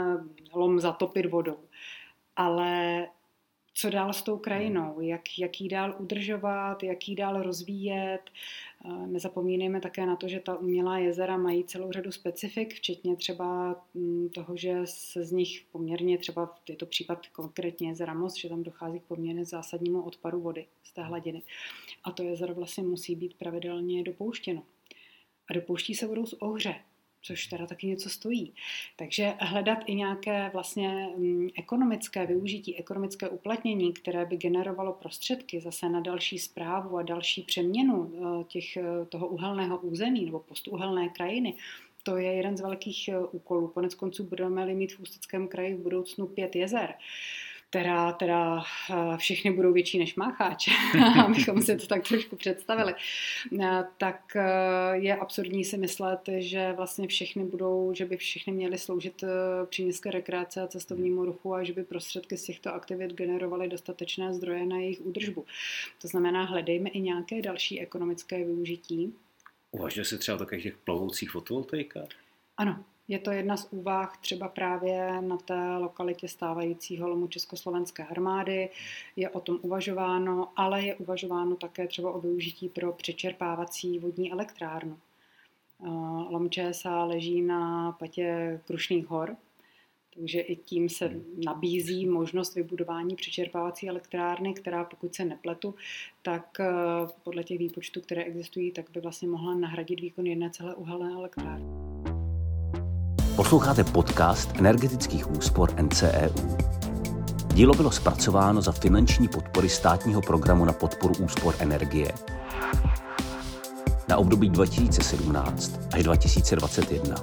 lom 0.52 0.80
zatopit 0.80 1.26
vodou, 1.26 1.58
ale 2.36 3.06
co 3.74 3.90
dál 3.90 4.12
s 4.12 4.22
tou 4.22 4.38
krajinou, 4.38 5.00
jak, 5.00 5.38
jak 5.38 5.60
ji 5.60 5.68
dál 5.68 5.96
udržovat, 5.98 6.82
jak 6.82 7.08
ji 7.08 7.14
dál 7.14 7.42
rozvíjet. 7.42 8.20
Nezapomínejme 9.06 9.80
také 9.80 10.06
na 10.06 10.16
to, 10.16 10.28
že 10.28 10.40
ta 10.40 10.56
umělá 10.56 10.98
jezera 10.98 11.36
mají 11.36 11.64
celou 11.64 11.92
řadu 11.92 12.12
specifik, 12.12 12.74
včetně 12.74 13.16
třeba 13.16 13.76
mm, 13.94 14.28
toho, 14.28 14.56
že 14.56 14.80
se 14.84 15.24
z 15.24 15.32
nich 15.32 15.64
poměrně, 15.72 16.18
třeba 16.18 16.54
je 16.68 16.76
to 16.76 16.86
případ 16.86 17.26
konkrétně 17.26 17.88
jezera 17.88 18.14
Most, 18.14 18.36
že 18.36 18.48
tam 18.48 18.62
dochází 18.62 19.00
k 19.00 19.04
poměrně 19.04 19.44
zásadnímu 19.44 20.02
odpadu 20.02 20.40
vody 20.40 20.66
z 20.82 20.92
té 20.92 21.02
hladiny. 21.02 21.42
A 22.04 22.10
to 22.10 22.22
jezero 22.22 22.54
vlastně 22.54 22.82
musí 22.82 23.16
být 23.16 23.34
pravidelně 23.34 24.02
dopouštěno. 24.02 24.62
A 25.50 25.52
dopouští 25.52 25.94
se 25.94 26.06
vodou 26.06 26.26
z 26.26 26.32
ohře 26.32 26.74
což 27.22 27.46
teda 27.46 27.66
taky 27.66 27.86
něco 27.86 28.10
stojí. 28.10 28.54
Takže 28.96 29.34
hledat 29.38 29.78
i 29.86 29.94
nějaké 29.94 30.50
vlastně 30.52 31.08
mm, 31.16 31.48
ekonomické 31.58 32.26
využití, 32.26 32.76
ekonomické 32.76 33.28
uplatnění, 33.28 33.92
které 33.92 34.26
by 34.26 34.36
generovalo 34.36 34.92
prostředky 34.92 35.60
zase 35.60 35.88
na 35.88 36.00
další 36.00 36.38
zprávu 36.38 36.96
a 36.96 37.02
další 37.02 37.42
přeměnu 37.42 38.12
eh, 38.14 38.44
těch, 38.44 38.76
eh, 38.76 38.84
toho 39.08 39.28
uhelného 39.28 39.78
území 39.78 40.24
nebo 40.24 40.38
postuhelné 40.38 41.08
krajiny, 41.08 41.54
to 42.02 42.16
je 42.16 42.32
jeden 42.32 42.56
z 42.56 42.60
velkých 42.60 43.08
eh, 43.08 43.18
úkolů. 43.18 43.68
Konec 43.68 43.94
konců 43.94 44.24
budeme-li 44.24 44.74
mít 44.74 44.92
v 44.92 45.00
Ústeckém 45.00 45.48
kraji 45.48 45.74
v 45.74 45.82
budoucnu 45.82 46.26
pět 46.26 46.56
jezer 46.56 46.94
která 47.70 48.12
teda 48.12 48.62
eh, 48.90 49.16
všechny 49.16 49.50
budou 49.50 49.72
větší 49.72 49.98
než 49.98 50.14
mácháč, 50.14 50.68
abychom 51.24 51.62
si 51.62 51.76
to 51.76 51.86
tak 51.86 52.08
trošku 52.08 52.36
představili, 52.36 52.94
eh, 53.62 53.84
tak 53.98 54.36
eh, 54.36 54.42
je 54.92 55.16
absurdní 55.16 55.64
si 55.64 55.78
myslet, 55.78 56.20
že 56.38 56.72
vlastně 56.72 57.08
všechny 57.08 57.44
budou, 57.44 57.92
že 57.94 58.04
by 58.04 58.16
všechny 58.16 58.52
měly 58.52 58.78
sloužit 58.78 59.24
příměstské 59.64 60.10
rekreace 60.10 60.62
a 60.62 60.66
cestovnímu 60.66 61.24
ruchu 61.24 61.54
a 61.54 61.64
že 61.64 61.72
by 61.72 61.84
prostředky 61.84 62.36
z 62.36 62.44
těchto 62.44 62.74
aktivit 62.74 63.12
generovaly 63.12 63.68
dostatečné 63.68 64.34
zdroje 64.34 64.66
na 64.66 64.76
jejich 64.76 65.00
údržbu. 65.00 65.44
To 66.02 66.08
znamená, 66.08 66.44
hledejme 66.44 66.90
i 66.90 67.00
nějaké 67.00 67.42
další 67.42 67.80
ekonomické 67.80 68.44
využití. 68.44 69.14
Uvažuje 69.70 70.04
se 70.04 70.18
třeba 70.18 70.36
o 70.36 70.38
takových 70.38 70.64
těch 70.64 70.76
plovoucích 70.76 71.30
fotovoltaikách? 71.30 72.08
Ano, 72.56 72.84
je 73.10 73.18
to 73.18 73.30
jedna 73.30 73.56
z 73.56 73.68
úvah 73.70 74.16
třeba 74.16 74.48
právě 74.48 75.22
na 75.22 75.36
té 75.36 75.76
lokalitě 75.76 76.28
stávajícího 76.28 77.08
lomu 77.08 77.26
Československé 77.26 78.04
armády. 78.04 78.68
Je 79.16 79.30
o 79.30 79.40
tom 79.40 79.58
uvažováno, 79.62 80.48
ale 80.56 80.82
je 80.82 80.94
uvažováno 80.94 81.56
také 81.56 81.86
třeba 81.86 82.12
o 82.12 82.20
využití 82.20 82.68
pro 82.68 82.92
přečerpávací 82.92 83.98
vodní 83.98 84.32
elektrárnu. 84.32 84.98
Eh, 85.84 85.88
lom 86.30 86.50
ČSA 86.50 87.04
leží 87.04 87.42
na 87.42 87.92
patě 87.92 88.60
Krušných 88.66 89.06
hor, 89.06 89.36
takže 90.14 90.40
i 90.40 90.56
tím 90.56 90.88
se 90.88 91.20
nabízí 91.44 92.06
možnost 92.06 92.54
vybudování 92.54 93.16
přečerpávací 93.16 93.88
elektrárny, 93.88 94.54
která 94.54 94.84
pokud 94.84 95.14
se 95.14 95.24
nepletu, 95.24 95.74
tak 96.22 96.60
eh, 96.60 96.66
podle 97.24 97.44
těch 97.44 97.58
výpočtů, 97.58 98.00
které 98.00 98.24
existují, 98.24 98.72
tak 98.72 98.90
by 98.90 99.00
vlastně 99.00 99.28
mohla 99.28 99.54
nahradit 99.54 100.00
výkon 100.00 100.26
jedné 100.26 100.50
celé 100.50 100.74
uhelné 100.74 101.12
elektrárny. 101.12 101.89
Posloucháte 103.40 103.84
podcast 103.84 104.56
energetických 104.58 105.30
úspor 105.30 105.82
NCEU. 105.82 106.56
Dílo 107.54 107.74
bylo 107.74 107.90
zpracováno 107.90 108.62
za 108.62 108.72
finanční 108.72 109.28
podpory 109.28 109.68
státního 109.68 110.20
programu 110.20 110.64
na 110.64 110.72
podporu 110.72 111.14
úspor 111.14 111.54
energie 111.58 112.12
na 114.08 114.16
období 114.16 114.50
2017 114.50 115.80
až 115.94 116.02
2021. 116.02 117.14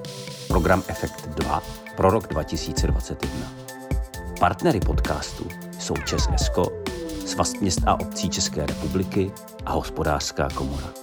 Program 0.48 0.84
Efekt 0.88 1.28
2 1.28 1.64
pro 1.98 2.10
rok 2.10 2.28
2021. 2.28 3.52
Partnery 4.40 4.80
podcastu 4.80 5.48
jsou 5.80 5.94
Čes 6.06 6.28
Esko, 6.34 6.84
Svaz 7.26 7.60
měst 7.60 7.82
a 7.86 8.00
obcí 8.00 8.30
České 8.30 8.66
republiky 8.66 9.32
a 9.66 9.72
Hospodářská 9.72 10.50
komora. 10.50 10.94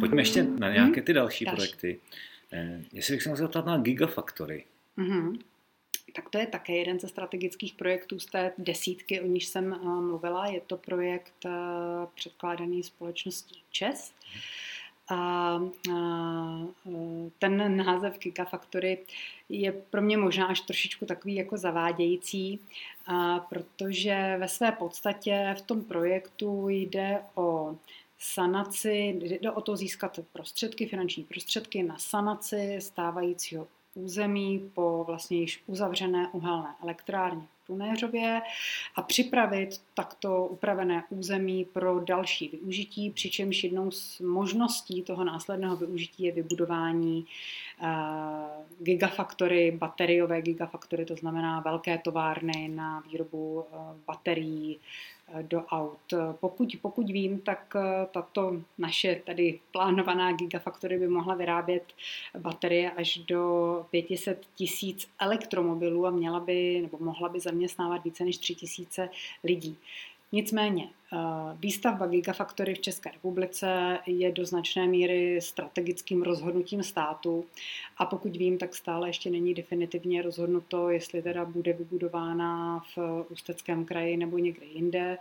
Pojďme 0.00 0.20
ještě 0.22 0.46
na 0.58 0.72
nějaké 0.72 1.02
ty 1.02 1.12
další, 1.12 1.44
další. 1.44 1.56
projekty. 1.56 2.00
Eh, 2.52 2.82
jestli 2.92 3.14
bych 3.14 3.22
se 3.22 3.28
mohl 3.28 3.38
zeptat 3.38 3.66
na 3.66 3.78
Gigafactory. 3.78 4.64
Mm-hmm. 4.98 5.38
Tak 6.14 6.28
to 6.28 6.38
je 6.38 6.46
také 6.46 6.76
jeden 6.76 7.00
ze 7.00 7.08
strategických 7.08 7.74
projektů 7.74 8.18
z 8.18 8.26
té 8.26 8.52
desítky, 8.58 9.20
o 9.20 9.26
níž 9.26 9.46
jsem 9.46 9.72
uh, 9.72 10.00
mluvila. 10.00 10.46
Je 10.46 10.60
to 10.60 10.76
projekt 10.76 11.44
uh, 11.44 11.50
předkládaný 12.14 12.82
společností 12.82 13.62
ČES. 13.70 14.12
A 15.08 15.60
ten 17.38 17.76
název 17.76 18.18
Gigafactory 18.18 18.98
je 19.48 19.72
pro 19.72 20.02
mě 20.02 20.16
možná 20.16 20.46
až 20.46 20.60
trošičku 20.60 21.06
takový 21.06 21.34
jako 21.34 21.56
zavádějící, 21.56 22.60
protože 23.48 24.36
ve 24.38 24.48
své 24.48 24.72
podstatě 24.72 25.54
v 25.58 25.62
tom 25.62 25.84
projektu 25.84 26.68
jde 26.68 27.20
o 27.34 27.76
sanaci, 28.22 29.18
jde 29.20 29.50
o 29.50 29.60
to 29.60 29.76
získat 29.76 30.20
prostředky, 30.32 30.86
finanční 30.86 31.24
prostředky 31.24 31.82
na 31.82 31.98
sanaci 31.98 32.76
stávajícího 32.78 33.66
území 33.94 34.70
po 34.74 35.04
vlastně 35.06 35.38
již 35.38 35.62
uzavřené 35.66 36.28
uhelné 36.32 36.74
elektrárně 36.82 37.42
v 37.62 37.66
Tunéřově 37.66 38.42
a 38.96 39.02
připravit 39.02 39.80
takto 39.94 40.46
upravené 40.46 41.04
území 41.10 41.64
pro 41.64 42.00
další 42.00 42.48
využití, 42.48 43.10
přičemž 43.10 43.64
jednou 43.64 43.90
z 43.90 44.20
možností 44.20 45.02
toho 45.02 45.24
následného 45.24 45.76
využití 45.76 46.22
je 46.22 46.32
vybudování 46.32 47.26
uh, 47.82 47.88
gigafaktory, 48.80 49.70
bateriové 49.70 50.42
gigafaktory, 50.42 51.04
to 51.04 51.16
znamená 51.16 51.60
velké 51.60 51.98
továrny 51.98 52.68
na 52.68 53.00
výrobu 53.00 53.54
uh, 53.54 53.78
baterií, 54.06 54.78
do 55.42 55.64
aut. 55.64 56.14
Pokud, 56.32 56.76
pokud 56.82 57.10
vím, 57.10 57.40
tak 57.40 57.76
eh, 57.76 58.06
tato 58.10 58.60
naše 58.78 59.20
tady 59.26 59.60
plánovaná 59.72 60.32
gigafactory 60.32 60.98
by 60.98 61.08
mohla 61.08 61.34
vyrábět 61.34 61.84
baterie 62.38 62.90
až 62.90 63.18
do 63.18 63.86
500 63.90 64.46
tisíc 64.54 65.08
elektromobilů 65.20 66.06
a 66.06 66.10
měla 66.10 66.40
by, 66.40 66.80
nebo 66.82 66.98
mohla 67.04 67.28
by 67.28 67.40
zaměstnávat 67.40 68.04
více 68.04 68.24
než 68.24 68.38
3 68.38 68.54
tisíce 68.54 69.08
lidí. 69.44 69.76
Nicméně 70.32 70.88
výstavba 71.54 72.06
Gigafactory 72.06 72.74
v 72.74 72.80
České 72.80 73.10
republice 73.10 73.98
je 74.06 74.32
do 74.32 74.46
značné 74.46 74.86
míry 74.86 75.40
strategickým 75.42 76.22
rozhodnutím 76.22 76.82
státu 76.82 77.44
a 77.98 78.06
pokud 78.06 78.36
vím, 78.36 78.58
tak 78.58 78.74
stále 78.74 79.08
ještě 79.08 79.30
není 79.30 79.54
definitivně 79.54 80.22
rozhodnuto, 80.22 80.90
jestli 80.90 81.22
teda 81.22 81.44
bude 81.44 81.72
vybudována 81.72 82.82
v 82.96 83.26
Ústeckém 83.30 83.84
kraji 83.84 84.16
nebo 84.16 84.38
někde 84.38 84.66
jinde. 84.66 85.18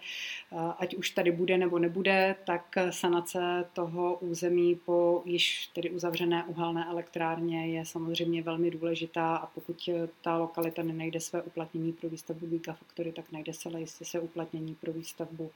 Eh, 0.52 0.56
ať 0.78 0.96
už 0.96 1.10
tady 1.10 1.32
bude 1.32 1.58
nebo 1.58 1.80
nebude, 1.80 2.36
tak 2.46 2.76
sanace 2.90 3.66
toho 3.74 4.18
území 4.18 4.76
po 4.76 5.22
již 5.26 5.68
tedy 5.68 5.90
uzavřené 5.90 6.44
uhelné 6.44 6.86
elektrárně 6.86 7.68
je 7.68 7.86
samozřejmě 7.86 8.42
velmi 8.42 8.72
důležitá 8.72 9.36
a 9.36 9.48
pokud 9.48 9.90
ta 10.22 10.38
lokalita 10.38 10.84
nenajde 10.84 11.20
své 11.20 11.42
uplatnění 11.42 11.94
pro 11.94 12.10
výstavbu 12.10 12.46
Gigafactory, 12.48 13.12
tak 13.12 13.32
najde 13.32 13.54
se 13.54 13.70
jistě 13.78 14.06
se 14.06 14.20
uplatnění 14.20 14.76
pro 14.76 14.94
výstavbu 14.94 15.52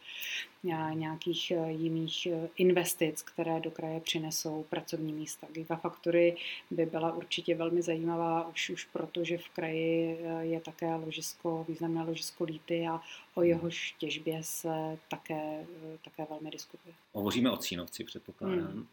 nějakých 0.94 1.52
eh, 1.52 1.72
jiných 1.72 2.26
eh, 2.26 2.50
investic, 2.58 3.22
které 3.22 3.60
do 3.60 3.72
kraje 3.72 4.00
přinesou 4.00 4.66
pracovní 4.70 5.14
místa. 5.14 5.48
Gigafactory 5.52 6.38
by 6.72 6.86
byla 6.86 7.14
určitě 7.14 7.56
velmi 7.56 7.82
zajímavá 7.82 8.48
už, 8.48 8.70
už 8.70 8.86
proto, 8.86 9.24
že 9.24 9.38
v 9.38 9.50
kraji 9.50 10.20
eh, 10.20 10.46
je 10.46 10.60
také 10.60 10.96
ložisko, 10.96 11.66
významné 11.68 12.04
ložisko 12.04 12.44
líty 12.44 12.88
a 12.88 13.02
o 13.36 13.44
jehož 13.44 13.96
těžbě 14.00 14.44
se 14.44 14.98
také, 15.10 15.66
také 16.04 16.26
velmi 16.30 16.52
diskutuje. 16.52 16.96
Hovoříme 17.14 17.52
o 17.52 17.58
Cínovci, 17.58 18.04
předpokládám. 18.04 18.60
Hmm. 18.60 18.88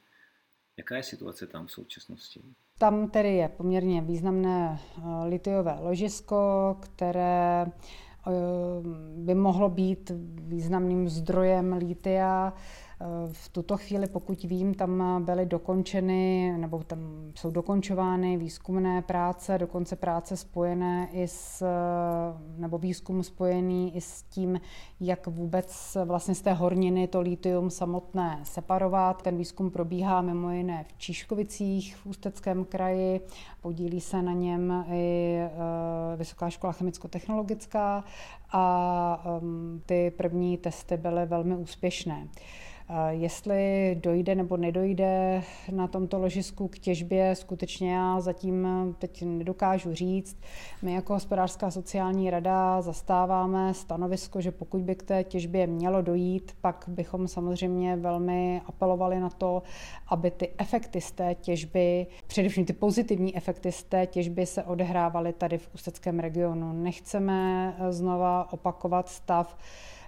Jaká 0.77 0.97
je 0.97 1.03
situace 1.03 1.47
tam 1.47 1.67
v 1.67 1.73
současnosti? 1.73 2.41
Tam 2.79 3.11
tedy 3.11 3.29
je 3.29 3.49
poměrně 3.49 4.03
významné 4.03 4.81
litiové 5.29 5.79
ložisko, 5.81 6.77
které 6.83 7.67
by 9.17 9.35
mohlo 9.35 9.69
být 9.69 10.13
významným 10.39 11.09
zdrojem 11.09 11.73
lítia 11.73 12.53
v 13.33 13.49
tuto 13.49 13.77
chvíli, 13.77 14.07
pokud 14.07 14.43
vím, 14.43 14.75
tam 14.75 15.25
byly 15.25 15.47
dokončeny, 15.47 16.55
nebo 16.57 16.83
tam 16.83 16.99
jsou 17.35 17.51
dokončovány 17.51 18.37
výzkumné 18.37 19.03
práce, 19.03 19.59
dokonce 19.59 19.97
práce 19.97 20.37
spojené 20.37 21.09
i 21.13 21.29
s, 21.29 21.67
nebo 22.57 22.79
výzkum 22.79 23.23
spojený 23.23 23.97
i 23.97 24.01
s 24.01 24.23
tím, 24.23 24.61
jak 25.01 25.27
vůbec 25.27 25.97
vlastně 26.05 26.35
z 26.35 26.41
té 26.41 26.53
horniny 26.53 27.09
to 27.09 27.21
litium 27.21 27.71
samotné 27.71 28.41
separovat. 28.43 29.23
Ten 29.23 29.37
výzkum 29.37 29.71
probíhá 29.71 30.23
mimo 30.23 30.51
jiné 30.51 30.85
v 30.89 30.99
Číškovicích 30.99 31.97
v 31.97 32.07
Ústeckém 32.07 32.65
kraji, 32.65 33.21
podílí 33.61 34.01
se 34.01 34.23
na 34.23 34.33
něm 34.33 34.85
i 34.93 35.37
e, 35.37 35.51
Vysoká 36.17 36.51
škola 36.51 36.73
chemicko-technologická 36.73 38.05
a 38.53 39.25
ty 39.87 40.13
první 40.17 40.59
testy 40.59 40.97
byly 40.97 41.27
velmi 41.27 41.57
úspěšné. 41.57 42.29
Jestli 43.11 43.97
dojde 44.01 44.35
nebo 44.35 44.57
nedojde 44.57 45.43
na 45.71 45.87
tomto 45.87 46.19
ložisku 46.19 46.69
k 46.69 46.79
těžbě, 46.79 47.35
skutečně 47.35 47.95
já 47.95 48.21
zatím 48.21 48.69
teď 48.99 49.23
nedokážu 49.23 49.95
říct. 49.95 50.37
My 50.83 50.95
jako 50.95 51.13
hospodářská 51.13 51.71
sociální 51.71 52.31
rada 52.31 52.83
zastáváme 52.83 53.75
stanovisko, 53.75 54.41
že 54.41 54.51
pokud 54.51 54.81
by 54.81 54.95
k 54.95 55.03
té 55.03 55.25
těžbě 55.25 55.67
mělo 55.67 56.03
dojít, 56.03 56.53
pak 56.61 56.85
bychom 56.89 57.29
samozřejmě 57.29 57.97
velmi 57.97 58.63
apelovali 58.67 59.21
na 59.21 59.31
to, 59.31 59.63
aby 60.09 60.31
ty 60.31 60.51
efekty 60.59 61.01
z 61.01 61.13
té 61.13 61.35
těžby, 61.35 62.07
především 62.27 62.65
ty 62.65 62.73
pozitivní 62.73 63.37
efekty 63.37 63.73
z 63.73 63.83
té 63.83 64.07
těžby 64.07 64.47
se 64.47 64.63
odehrávaly 64.63 65.33
tady 65.33 65.59
v 65.59 65.75
Ústeckém 65.75 66.19
regionu. 66.19 66.73
Nechceme 66.73 67.75
znova 67.91 68.53
opakovat 68.53 69.09
stav, 69.09 69.57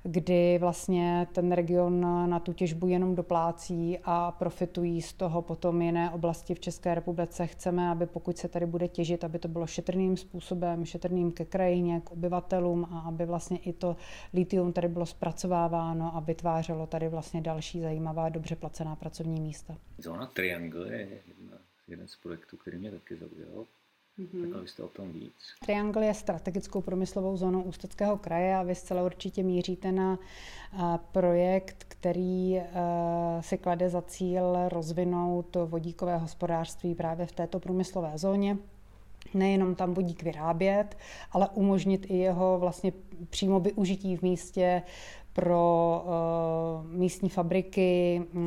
kdy 0.07 0.59
vlastně 0.59 1.27
ten 1.33 1.53
region 1.53 2.01
na 2.31 2.41
tu 2.41 2.53
těžbu 2.53 2.87
jenom 2.87 3.15
doplácí 3.15 3.99
a 4.05 4.31
profitují 4.31 5.03
z 5.03 5.13
toho 5.13 5.43
potom 5.43 5.83
jiné 5.83 6.11
oblasti 6.11 6.55
v 6.55 6.61
České 6.61 6.95
republice. 6.95 7.47
Chceme, 7.47 7.89
aby 7.89 8.07
pokud 8.07 8.39
se 8.39 8.49
tady 8.49 8.67
bude 8.67 8.89
těžit, 8.89 9.25
aby 9.25 9.39
to 9.39 9.49
bylo 9.49 9.67
šetrným 9.67 10.17
způsobem, 10.17 10.85
šetrným 10.85 11.33
ke 11.33 11.45
krajině, 11.45 12.01
k 12.01 12.11
obyvatelům 12.11 12.85
a 12.85 13.01
aby 13.01 13.27
vlastně 13.27 13.59
i 13.59 13.73
to 13.73 13.97
litium 14.33 14.73
tady 14.73 14.89
bylo 14.89 15.07
zpracováváno 15.07 16.17
a 16.17 16.21
vytvářelo 16.21 16.87
tady 16.87 17.09
vlastně 17.09 17.41
další 17.41 17.81
zajímavá, 17.81 18.29
dobře 18.29 18.57
placená 18.57 18.97
pracovní 18.97 19.41
místa. 19.41 19.77
Zóna 19.99 20.27
Triangle 20.27 20.89
je 20.89 21.09
jedna, 21.27 21.59
jeden 21.89 22.09
z 22.09 22.17
projektů, 22.17 22.57
který 22.57 22.79
mě 22.79 22.91
taky 22.91 23.17
zaujal. 23.17 23.67
Mm-hmm. 24.19 24.51
Tak 24.51 24.59
abyste 24.59 24.83
o 24.83 24.89
tom 24.89 25.13
víc. 25.13 25.35
Triangle 25.67 26.07
je 26.07 26.15
strategickou 26.15 26.81
průmyslovou 26.81 27.37
zónou 27.37 27.63
Ústeckého 27.63 28.19
kraje 28.19 28.57
a 28.57 28.63
vy 28.63 28.75
zcela 28.75 29.03
určitě 29.03 29.43
míříte 29.43 29.93
na 29.93 30.19
projekt, 31.13 31.85
který 31.89 32.61
si 33.41 33.59
klade 33.59 33.89
za 33.91 34.03
cíl 34.03 34.69
rozvinout 34.69 35.57
vodíkové 35.67 36.19
hospodářství 36.19 36.95
právě 36.95 37.27
v 37.27 37.33
této 37.33 37.61
průmyslové 37.61 38.19
zóně 38.19 38.59
nejenom 39.35 39.75
tam 39.75 39.95
vodík 39.95 40.23
vyrábět, 40.23 40.97
ale 41.33 41.49
umožnit 41.55 42.07
i 42.11 42.17
jeho 42.17 42.59
vlastně 42.59 42.93
přímo 43.31 43.61
využití 43.61 44.17
v 44.17 44.23
místě 44.23 44.83
pro 45.35 46.05
uh, 46.07 46.91
místní 46.91 47.29
fabriky, 47.29 48.23
uh, 48.35 48.47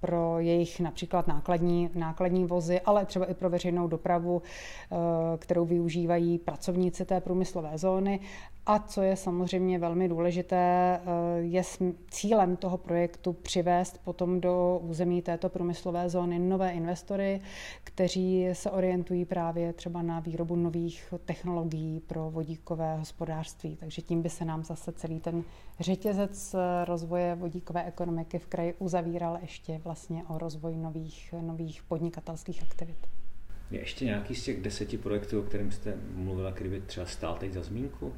pro 0.00 0.38
jejich 0.38 0.80
například 0.80 1.26
nákladní, 1.26 1.90
nákladní 1.94 2.44
vozy, 2.44 2.80
ale 2.80 3.06
třeba 3.06 3.26
i 3.26 3.34
pro 3.34 3.50
veřejnou 3.50 3.86
dopravu, 3.88 4.34
uh, 4.34 4.98
kterou 5.38 5.64
využívají 5.64 6.38
pracovníci 6.38 7.04
té 7.04 7.20
průmyslové 7.20 7.78
zóny 7.78 8.20
a 8.66 8.78
co 8.78 9.02
je 9.02 9.16
samozřejmě 9.16 9.78
velmi 9.78 10.08
důležité, 10.08 10.56
eh, 10.56 11.38
je 11.38 11.62
cílem 12.10 12.56
toho 12.56 12.78
projektu 12.78 13.32
přivést 13.32 14.00
potom 14.04 14.40
do 14.40 14.80
území 14.82 15.22
této 15.22 15.48
průmyslové 15.48 16.08
zóny 16.08 16.38
nové 16.38 16.70
investory, 16.70 17.40
kteří 17.84 18.48
se 18.52 18.70
orientují 18.70 19.24
právě 19.24 19.72
třeba 19.72 20.02
na 20.02 20.20
výrobu 20.20 20.56
nových 20.56 21.14
technologií 21.24 22.00
pro 22.00 22.30
vodíkové 22.30 22.96
hospodářství. 22.96 23.76
Takže 23.76 24.02
tím 24.02 24.22
by 24.22 24.30
se 24.30 24.44
nám 24.44 24.64
zase 24.64 24.92
celý 24.92 25.20
ten 25.20 25.44
řetězec 25.80 26.54
rozvoje 26.84 27.34
vodíkové 27.34 27.84
ekonomiky 27.84 28.38
v 28.38 28.46
kraji 28.46 28.74
uzavíral 28.78 29.38
ještě 29.42 29.80
vlastně 29.84 30.24
o 30.28 30.38
rozvoj 30.38 30.76
nových, 30.76 31.34
nových 31.40 31.82
podnikatelských 31.82 32.62
aktivit. 32.62 33.06
Je 33.70 33.80
ještě 33.80 34.04
nějaký 34.04 34.34
z 34.34 34.44
těch 34.44 34.60
deseti 34.60 34.98
projektů, 34.98 35.40
o 35.40 35.42
kterém 35.42 35.70
jste 35.70 35.94
mluvila, 36.14 36.52
který 36.52 36.70
by 36.70 36.80
třeba 36.80 37.06
stál 37.06 37.36
teď 37.40 37.52
za 37.52 37.62
zmínku? 37.62 38.12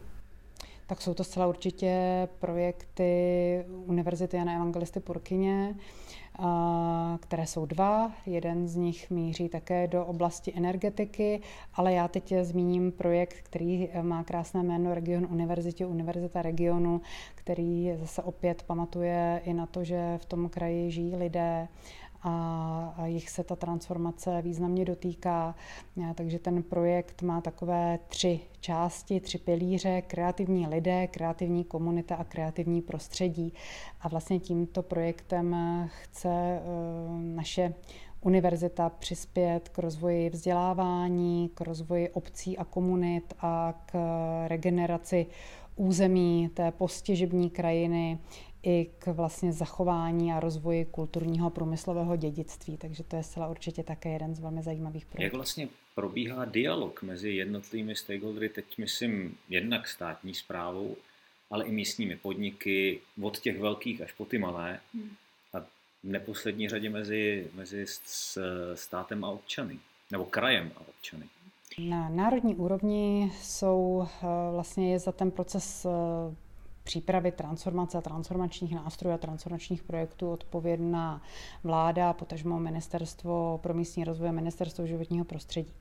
Tak 0.86 1.02
jsou 1.02 1.14
to 1.14 1.24
zcela 1.24 1.46
určitě 1.46 2.28
projekty 2.38 3.64
Univerzity 3.68 4.36
Jana 4.36 4.54
Evangelisty 4.54 5.00
Purkyně, 5.00 5.74
které 7.20 7.46
jsou 7.46 7.66
dva. 7.66 8.12
Jeden 8.26 8.68
z 8.68 8.76
nich 8.76 9.10
míří 9.10 9.48
také 9.48 9.86
do 9.86 10.06
oblasti 10.06 10.52
energetiky, 10.56 11.40
ale 11.74 11.92
já 11.92 12.08
teď 12.08 12.34
zmíním 12.42 12.92
projekt, 12.92 13.36
který 13.42 13.88
má 14.02 14.24
krásné 14.24 14.62
jméno 14.62 14.94
Region 14.94 15.26
Univerzitě, 15.30 15.86
Univerzita 15.86 16.42
regionu, 16.42 17.00
který 17.34 17.92
zase 17.96 18.22
opět 18.22 18.62
pamatuje 18.62 19.42
i 19.44 19.54
na 19.54 19.66
to, 19.66 19.84
že 19.84 20.18
v 20.18 20.24
tom 20.24 20.48
kraji 20.48 20.90
žijí 20.90 21.16
lidé, 21.16 21.68
a 22.24 23.06
jich 23.06 23.30
se 23.30 23.44
ta 23.44 23.56
transformace 23.56 24.42
významně 24.42 24.84
dotýká. 24.84 25.54
Takže 26.14 26.38
ten 26.38 26.62
projekt 26.62 27.22
má 27.22 27.40
takové 27.40 27.98
tři 28.08 28.40
části, 28.60 29.20
tři 29.20 29.38
pilíře, 29.38 30.02
kreativní 30.02 30.66
lidé, 30.66 31.06
kreativní 31.06 31.64
komunita 31.64 32.14
a 32.14 32.24
kreativní 32.24 32.82
prostředí. 32.82 33.52
A 34.00 34.08
vlastně 34.08 34.40
tímto 34.40 34.82
projektem 34.82 35.56
chce 36.02 36.28
e, 36.28 36.60
naše 37.34 37.74
univerzita 38.20 38.88
přispět 38.88 39.68
k 39.68 39.78
rozvoji 39.78 40.30
vzdělávání, 40.30 41.50
k 41.54 41.60
rozvoji 41.60 42.08
obcí 42.08 42.58
a 42.58 42.64
komunit 42.64 43.34
a 43.40 43.74
k 43.86 43.98
regeneraci 44.48 45.26
území 45.76 46.50
té 46.54 46.70
postěžební 46.70 47.50
krajiny 47.50 48.18
i 48.64 48.90
k 48.98 49.06
vlastně 49.06 49.52
zachování 49.52 50.32
a 50.32 50.40
rozvoji 50.40 50.84
kulturního 50.84 51.50
průmyslového 51.50 52.16
dědictví. 52.16 52.76
Takže 52.76 53.04
to 53.04 53.16
je 53.16 53.22
zcela 53.22 53.48
určitě 53.48 53.82
také 53.82 54.12
jeden 54.12 54.34
z 54.34 54.40
velmi 54.40 54.62
zajímavých 54.62 55.06
projektů. 55.06 55.24
Jak 55.24 55.34
vlastně 55.34 55.68
probíhá 55.94 56.44
dialog 56.44 57.02
mezi 57.02 57.30
jednotlivými 57.30 57.96
stakeholdery, 57.96 58.48
teď 58.48 58.78
myslím 58.78 59.36
jednak 59.48 59.88
státní 59.88 60.34
zprávou, 60.34 60.96
ale 61.50 61.64
i 61.64 61.72
místními 61.72 62.16
podniky, 62.16 63.00
od 63.22 63.38
těch 63.38 63.60
velkých 63.60 64.00
až 64.00 64.12
po 64.12 64.24
ty 64.24 64.38
malé 64.38 64.80
hmm. 64.94 65.10
a 65.52 65.60
v 65.60 65.66
neposlední 66.02 66.68
řadě 66.68 66.90
mezi, 66.90 67.50
mezi 67.54 67.86
státem 68.74 69.24
a 69.24 69.28
občany, 69.28 69.78
nebo 70.10 70.24
krajem 70.24 70.72
a 70.76 70.80
občany. 70.80 71.24
Na 71.78 72.08
národní 72.08 72.54
úrovni 72.54 73.32
jsou 73.42 74.06
eh, 74.06 74.26
vlastně 74.52 74.92
je 74.92 74.98
za 74.98 75.12
ten 75.12 75.30
proces 75.30 75.86
eh, 75.86 76.34
přípravy 76.84 77.32
transformace 77.32 77.98
a 77.98 78.00
transformačních 78.00 78.74
nástrojů 78.74 79.14
a 79.14 79.18
transformačních 79.18 79.82
projektů 79.82 80.30
odpovědná 80.30 81.22
vláda, 81.64 82.12
potažmo 82.12 82.60
Ministerstvo 82.60 83.60
pro 83.62 83.74
místní 83.74 84.04
rozvoj 84.04 84.28
a 84.28 84.32
Ministerstvo 84.32 84.86
životního 84.86 85.24
prostředí. 85.24 85.72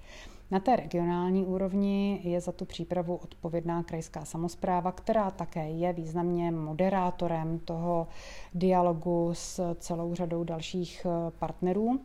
Na 0.51 0.59
té 0.59 0.75
regionální 0.75 1.45
úrovni 1.45 2.21
je 2.23 2.41
za 2.41 2.51
tu 2.51 2.65
přípravu 2.65 3.15
odpovědná 3.15 3.83
krajská 3.83 4.25
samozpráva, 4.25 4.91
která 4.91 5.31
také 5.31 5.69
je 5.69 5.93
významně 5.93 6.51
moderátorem 6.51 7.59
toho 7.59 8.07
dialogu 8.53 9.29
s 9.33 9.75
celou 9.75 10.15
řadou 10.15 10.43
dalších 10.43 11.07
partnerů 11.39 11.99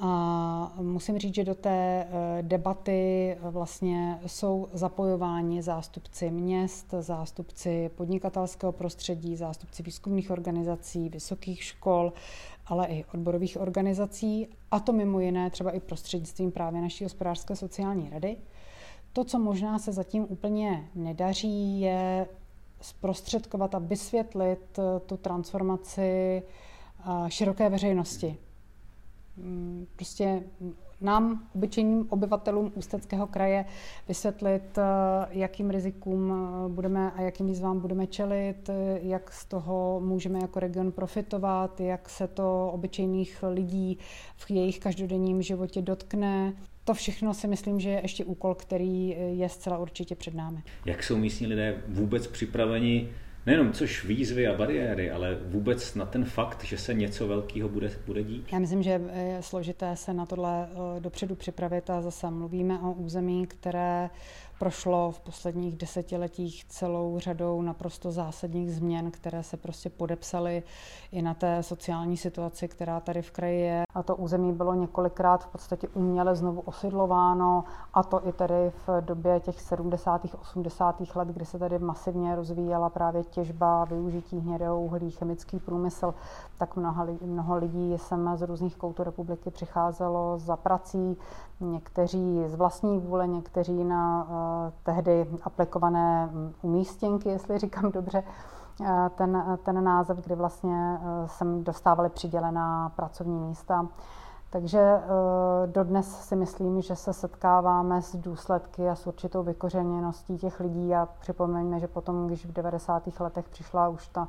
a 0.00 0.72
musím 0.80 1.18
říct, 1.18 1.34
že 1.34 1.44
do 1.44 1.54
té 1.54 2.06
eh, 2.08 2.42
debaty 2.42 3.30
eh, 3.32 3.50
vlastně 3.50 4.20
jsou 4.26 4.68
zapojováni 4.72 5.62
zástupci 5.62 6.30
měst, 6.30 6.94
zástupci 7.00 7.90
podnikatelského 7.94 8.72
prostředí, 8.72 9.36
zástupci 9.36 9.82
výzkumných 9.82 10.30
organizací, 10.30 11.08
vysokých 11.08 11.62
škol, 11.62 12.12
ale 12.66 12.86
i 12.86 13.04
odborových 13.14 13.60
organizací, 13.60 14.48
a 14.70 14.80
to 14.80 14.92
mimo 14.92 15.20
jiné 15.20 15.50
třeba 15.50 15.70
i 15.70 15.80
prostřednictvím 15.80 16.52
právě 16.52 16.80
naší 16.80 17.04
hospodářské 17.04 17.56
sociální 17.56 18.10
rady. 18.10 18.36
To, 19.12 19.24
co 19.24 19.38
možná 19.38 19.78
se 19.78 19.92
zatím 19.92 20.26
úplně 20.28 20.90
nedaří, 20.94 21.80
je 21.80 22.26
zprostředkovat 22.80 23.74
a 23.74 23.78
vysvětlit 23.78 24.78
eh, 24.78 25.00
tu 25.00 25.16
transformaci 25.16 26.42
široké 27.28 27.68
veřejnosti 27.68 28.38
prostě 29.96 30.42
nám, 31.00 31.48
obyčejným 31.54 32.06
obyvatelům 32.08 32.72
Ústeckého 32.74 33.26
kraje, 33.26 33.64
vysvětlit, 34.08 34.78
eh, 34.78 34.82
jakým 35.30 35.70
rizikům 35.70 36.32
eh, 36.32 36.68
budeme 36.68 37.10
a 37.10 37.20
jakým 37.20 37.46
výzvám 37.46 37.80
budeme 37.80 38.06
čelit, 38.06 38.68
eh, 38.68 38.98
jak 39.02 39.32
z 39.32 39.44
toho 39.44 40.00
můžeme 40.04 40.38
jako 40.42 40.60
region 40.60 40.92
profitovat, 40.92 41.80
jak 41.80 42.08
se 42.08 42.28
to 42.28 42.70
obyčejných 42.72 43.44
lidí 43.48 43.98
v 44.36 44.50
jejich 44.50 44.78
každodenním 44.78 45.42
životě 45.42 45.82
dotkne. 45.82 46.52
To 46.84 46.94
všechno 46.94 47.34
si 47.34 47.48
myslím, 47.48 47.80
že 47.80 47.90
je 47.90 48.00
ještě 48.02 48.24
úkol, 48.24 48.54
který 48.54 49.16
je 49.32 49.48
zcela 49.48 49.78
určitě 49.78 50.14
před 50.14 50.34
námi. 50.34 50.62
Jak 50.84 51.02
jsou 51.02 51.16
místní 51.16 51.46
lidé 51.46 51.82
vůbec 51.88 52.26
připraveni 52.26 53.08
nejenom 53.46 53.72
což 53.72 54.04
výzvy 54.04 54.46
a 54.46 54.56
bariéry, 54.56 55.10
ale 55.10 55.38
vůbec 55.44 55.94
na 55.94 56.06
ten 56.06 56.24
fakt, 56.24 56.64
že 56.64 56.78
se 56.78 56.94
něco 56.94 57.28
velkého 57.28 57.68
bude, 57.68 57.90
bude 58.06 58.22
dít? 58.22 58.46
Já 58.52 58.58
myslím, 58.58 58.82
že 58.82 58.90
je 59.14 59.38
složité 59.40 59.96
se 59.96 60.14
na 60.14 60.26
tohle 60.26 60.68
eh, 60.70 61.00
dopředu 61.00 61.34
připravit 61.34 61.90
a 61.90 62.02
zase 62.02 62.30
mluvíme 62.30 62.78
o 62.78 62.92
území, 62.92 63.46
které 63.46 64.10
prošlo 64.58 65.10
v 65.10 65.20
posledních 65.20 65.76
desetiletích 65.76 66.64
celou 66.64 67.18
řadou 67.18 67.62
naprosto 67.62 68.12
zásadních 68.12 68.74
změn, 68.74 69.10
které 69.10 69.42
se 69.42 69.56
prostě 69.56 69.90
podepsaly 69.90 70.62
i 71.12 71.22
na 71.22 71.34
té 71.34 71.62
sociální 71.62 72.16
situaci, 72.16 72.68
která 72.68 73.00
tady 73.00 73.22
v 73.22 73.30
kraji 73.30 73.60
je. 73.60 73.84
A 73.94 74.02
to 74.02 74.16
území 74.16 74.52
bylo 74.52 74.74
několikrát 74.74 75.44
v 75.44 75.46
podstatě 75.46 75.88
uměle 75.88 76.36
znovu 76.36 76.60
osidlováno, 76.60 77.64
a 77.94 78.02
to 78.02 78.28
i 78.28 78.32
tedy 78.32 78.72
v 78.86 79.00
době 79.00 79.40
těch 79.40 79.60
70. 79.60 80.22
80. 80.40 81.02
let, 81.14 81.28
kdy 81.28 81.44
se 81.44 81.58
tady 81.58 81.78
masivně 81.78 82.36
rozvíjela 82.36 82.90
právě 82.90 83.24
těžba, 83.24 83.84
využití 83.84 84.38
hnědého 84.38 84.80
uhlí, 84.80 85.10
chemický 85.10 85.58
průmysl, 85.58 86.14
tak 86.58 86.76
mnoho, 86.76 87.06
mnoho 87.24 87.56
lidí 87.56 87.98
sem 87.98 88.30
z 88.36 88.42
různých 88.42 88.76
koutů 88.76 89.04
republiky 89.04 89.50
přicházelo 89.50 90.38
za 90.38 90.56
prací, 90.56 91.16
někteří 91.60 92.44
z 92.46 92.54
vlastní 92.54 92.98
vůle, 92.98 93.26
někteří 93.26 93.84
na 93.84 94.24
uh, 94.24 94.45
tehdy 94.82 95.26
aplikované 95.42 96.26
mm, 96.26 96.52
umístěnky, 96.62 97.28
jestli 97.28 97.58
říkám 97.58 97.90
dobře, 97.90 98.22
uh, 98.80 98.86
ten, 99.14 99.58
ten 99.62 99.84
název, 99.84 100.16
kdy 100.16 100.34
vlastně 100.34 100.98
uh, 101.00 101.26
sem 101.26 101.64
dostávali 101.64 102.08
přidělená 102.08 102.88
pracovní 102.88 103.40
místa. 103.40 103.86
Takže 104.50 105.00
dodnes 105.66 106.20
si 106.20 106.36
myslím, 106.36 106.82
že 106.82 106.96
se 106.96 107.12
setkáváme 107.12 108.02
s 108.02 108.16
důsledky 108.16 108.88
a 108.88 108.94
s 108.94 109.06
určitou 109.06 109.42
vykořeněností 109.42 110.38
těch 110.38 110.60
lidí 110.60 110.94
a 110.94 111.08
připomeňme, 111.18 111.80
že 111.80 111.88
potom, 111.88 112.26
když 112.26 112.46
v 112.46 112.52
90. 112.52 113.02
letech 113.20 113.48
přišla 113.48 113.88
už 113.88 114.08
ta 114.08 114.28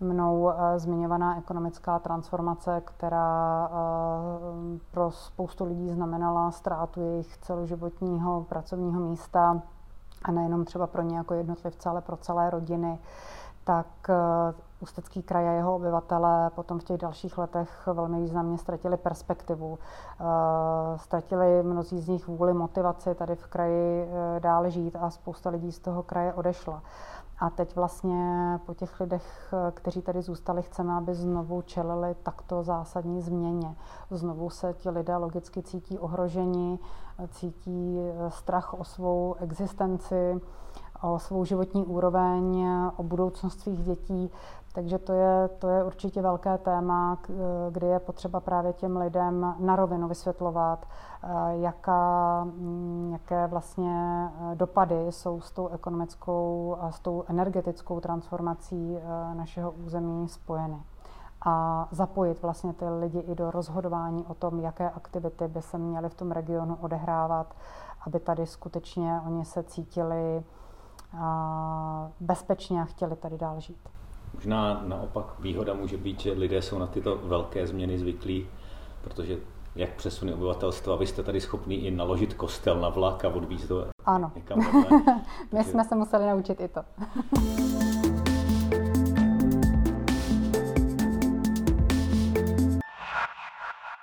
mnou 0.00 0.50
eh, 0.50 0.78
zmiňovaná 0.78 1.38
ekonomická 1.38 1.98
transformace, 1.98 2.82
která 2.84 3.68
eh, 3.68 4.78
pro 4.90 5.10
spoustu 5.10 5.64
lidí 5.64 5.90
znamenala 5.90 6.50
ztrátu 6.50 7.00
jejich 7.00 7.36
celoživotního 7.36 8.46
pracovního 8.48 9.00
místa 9.00 9.62
a 10.24 10.32
nejenom 10.32 10.64
třeba 10.64 10.86
pro 10.86 11.02
ně 11.02 11.16
jako 11.16 11.34
jednotlivce, 11.34 11.88
ale 11.88 12.00
pro 12.00 12.16
celé 12.16 12.50
rodiny, 12.50 12.98
tak 13.64 13.86
eh, 14.08 14.54
Ústecký 14.80 15.22
kraj 15.22 15.48
a 15.48 15.52
jeho 15.52 15.76
obyvatele 15.76 16.50
potom 16.50 16.78
v 16.78 16.84
těch 16.84 16.98
dalších 16.98 17.38
letech 17.38 17.88
velmi 17.92 18.20
významně 18.20 18.58
ztratili 18.58 18.96
perspektivu. 18.96 19.78
Ztratili 20.96 21.62
mnozí 21.62 22.00
z 22.00 22.08
nich 22.08 22.28
vůli 22.28 22.52
motivaci 22.52 23.14
tady 23.14 23.36
v 23.36 23.46
kraji 23.46 24.08
dále 24.38 24.70
žít 24.70 24.96
a 25.00 25.10
spousta 25.10 25.50
lidí 25.50 25.72
z 25.72 25.78
toho 25.78 26.02
kraje 26.02 26.32
odešla. 26.32 26.82
A 27.44 27.50
teď 27.50 27.76
vlastně 27.76 28.60
po 28.66 28.74
těch 28.74 29.00
lidech, 29.00 29.54
kteří 29.74 30.02
tady 30.02 30.22
zůstali, 30.22 30.62
chceme, 30.62 30.94
aby 30.94 31.14
znovu 31.14 31.62
čelili 31.62 32.14
takto 32.22 32.62
zásadní 32.62 33.22
změně. 33.22 33.76
Znovu 34.10 34.50
se 34.50 34.72
ti 34.72 34.90
lidé 34.90 35.16
logicky 35.16 35.62
cítí 35.62 35.98
ohroženi, 35.98 36.78
cítí 37.30 37.98
strach 38.28 38.74
o 38.74 38.84
svou 38.84 39.34
existenci, 39.34 40.40
o 41.04 41.18
svou 41.18 41.44
životní 41.44 41.84
úroveň, 41.84 42.66
o 42.96 43.02
budoucnost 43.02 43.60
svých 43.60 43.84
dětí. 43.84 44.30
Takže 44.74 44.98
to 44.98 45.12
je, 45.12 45.48
to 45.58 45.68
je 45.68 45.84
určitě 45.84 46.22
velké 46.22 46.58
téma, 46.58 47.18
kdy 47.70 47.86
je 47.86 47.98
potřeba 47.98 48.40
právě 48.40 48.72
těm 48.72 48.96
lidem 48.96 49.54
na 49.58 49.76
rovinu 49.76 50.08
vysvětlovat, 50.08 50.86
eh, 51.22 51.28
jaká, 51.52 52.44
mm, 52.44 53.10
jaké 53.12 53.46
vlastně 53.46 54.30
eh, 54.52 54.54
dopady 54.54 55.06
jsou 55.12 55.40
s 55.40 55.50
tou 55.50 55.68
ekonomickou 55.68 56.76
a 56.80 56.90
s 56.90 57.00
tou 57.00 57.24
energetickou 57.28 58.00
transformací 58.00 58.96
eh, 58.96 59.34
našeho 59.34 59.70
území 59.70 60.28
spojeny. 60.28 60.82
A 61.46 61.88
zapojit 61.90 62.42
vlastně 62.42 62.72
ty 62.72 62.84
lidi 62.88 63.18
i 63.18 63.34
do 63.34 63.50
rozhodování 63.50 64.24
o 64.28 64.34
tom, 64.34 64.60
jaké 64.60 64.90
aktivity 64.90 65.48
by 65.48 65.62
se 65.62 65.78
měly 65.78 66.08
v 66.08 66.14
tom 66.14 66.30
regionu 66.30 66.78
odehrávat, 66.80 67.54
aby 68.06 68.20
tady 68.20 68.46
skutečně 68.46 69.20
oni 69.26 69.44
se 69.44 69.62
cítili 69.62 70.44
bezpečně 72.20 72.82
a 72.82 72.84
chtěli 72.84 73.16
tady 73.16 73.38
dál 73.38 73.60
žít. 73.60 73.88
Možná 74.34 74.82
naopak 74.86 75.40
výhoda 75.40 75.74
může 75.74 75.96
být, 75.96 76.20
že 76.20 76.32
lidé 76.32 76.62
jsou 76.62 76.78
na 76.78 76.86
tyto 76.86 77.18
velké 77.18 77.66
změny 77.66 77.98
zvyklí, 77.98 78.46
protože 79.02 79.36
jak 79.76 79.90
přesuny 79.90 80.34
obyvatelstva, 80.34 80.96
vy 80.96 81.06
jste 81.06 81.22
tady 81.22 81.40
schopný 81.40 81.86
i 81.86 81.90
naložit 81.90 82.34
kostel 82.34 82.80
na 82.80 82.88
vlak 82.88 83.24
a 83.24 83.28
odvízt 83.28 83.68
to 83.68 83.86
ano. 84.04 84.32
někam 84.36 84.58
My 85.52 85.64
jsme 85.64 85.84
se 85.84 85.94
museli 85.94 86.26
naučit 86.26 86.60
i 86.60 86.68
to. 86.68 86.80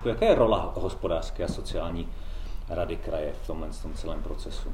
Jaká 0.05 0.26
je 0.26 0.36
rola 0.36 0.74
hospodářské 0.76 1.43
a 1.43 1.47
sociální 1.47 2.09
rady 2.70 2.97
kraje 2.97 3.34
v 3.43 3.47
tomhle 3.47 3.70
tom 3.82 3.93
celém 3.93 4.24
procesu? 4.24 4.70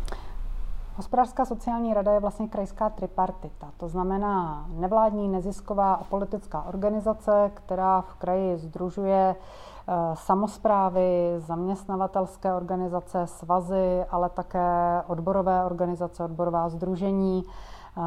Hospodářská 0.97 1.45
sociální 1.45 1.93
rada 1.93 2.13
je 2.13 2.19
vlastně 2.19 2.47
krajská 2.47 2.89
tripartita, 2.89 3.71
to 3.77 3.87
znamená 3.87 4.65
nevládní, 4.69 5.27
nezisková 5.27 5.93
a 5.93 6.03
politická 6.03 6.63
organizace, 6.63 7.51
která 7.53 8.01
v 8.01 8.13
kraji 8.13 8.57
združuje 8.57 9.35
eh, 9.35 9.93
samozprávy, 10.13 11.35
zaměstnavatelské 11.37 12.53
organizace, 12.53 13.27
svazy, 13.27 14.05
ale 14.09 14.29
také 14.29 15.01
odborové 15.07 15.65
organizace, 15.65 16.23
odborová 16.23 16.69
združení. 16.69 17.43
Eh, 17.45 18.01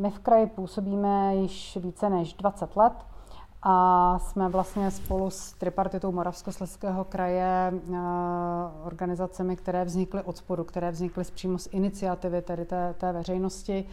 my 0.00 0.10
v 0.10 0.18
kraji 0.18 0.46
působíme 0.46 1.36
již 1.36 1.76
více 1.76 2.10
než 2.10 2.34
20 2.34 2.76
let 2.76 2.94
a 3.62 4.18
jsme 4.18 4.48
vlastně 4.48 4.90
spolu 4.90 5.30
s 5.30 5.52
tripartitou 5.52 6.12
Moravskoslezského 6.12 7.04
kraje 7.04 7.72
eh, 7.72 7.96
organizacemi, 8.84 9.56
které 9.56 9.84
vznikly 9.84 10.22
od 10.22 10.36
spodu, 10.36 10.64
které 10.64 10.90
vznikly 10.90 11.24
přímo 11.34 11.58
z 11.58 11.68
iniciativy 11.72 12.42
tedy 12.42 12.64
té, 12.64 12.94
té 12.98 13.12
veřejnosti 13.12 13.84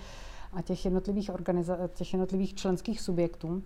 a 0.54 0.62
těch 0.62 0.86
jednotlivých, 0.86 1.30
organiza- 1.30 1.88
těch 1.88 2.14
jednotlivých 2.14 2.56
členských 2.56 3.02
subjektů. 3.02 3.64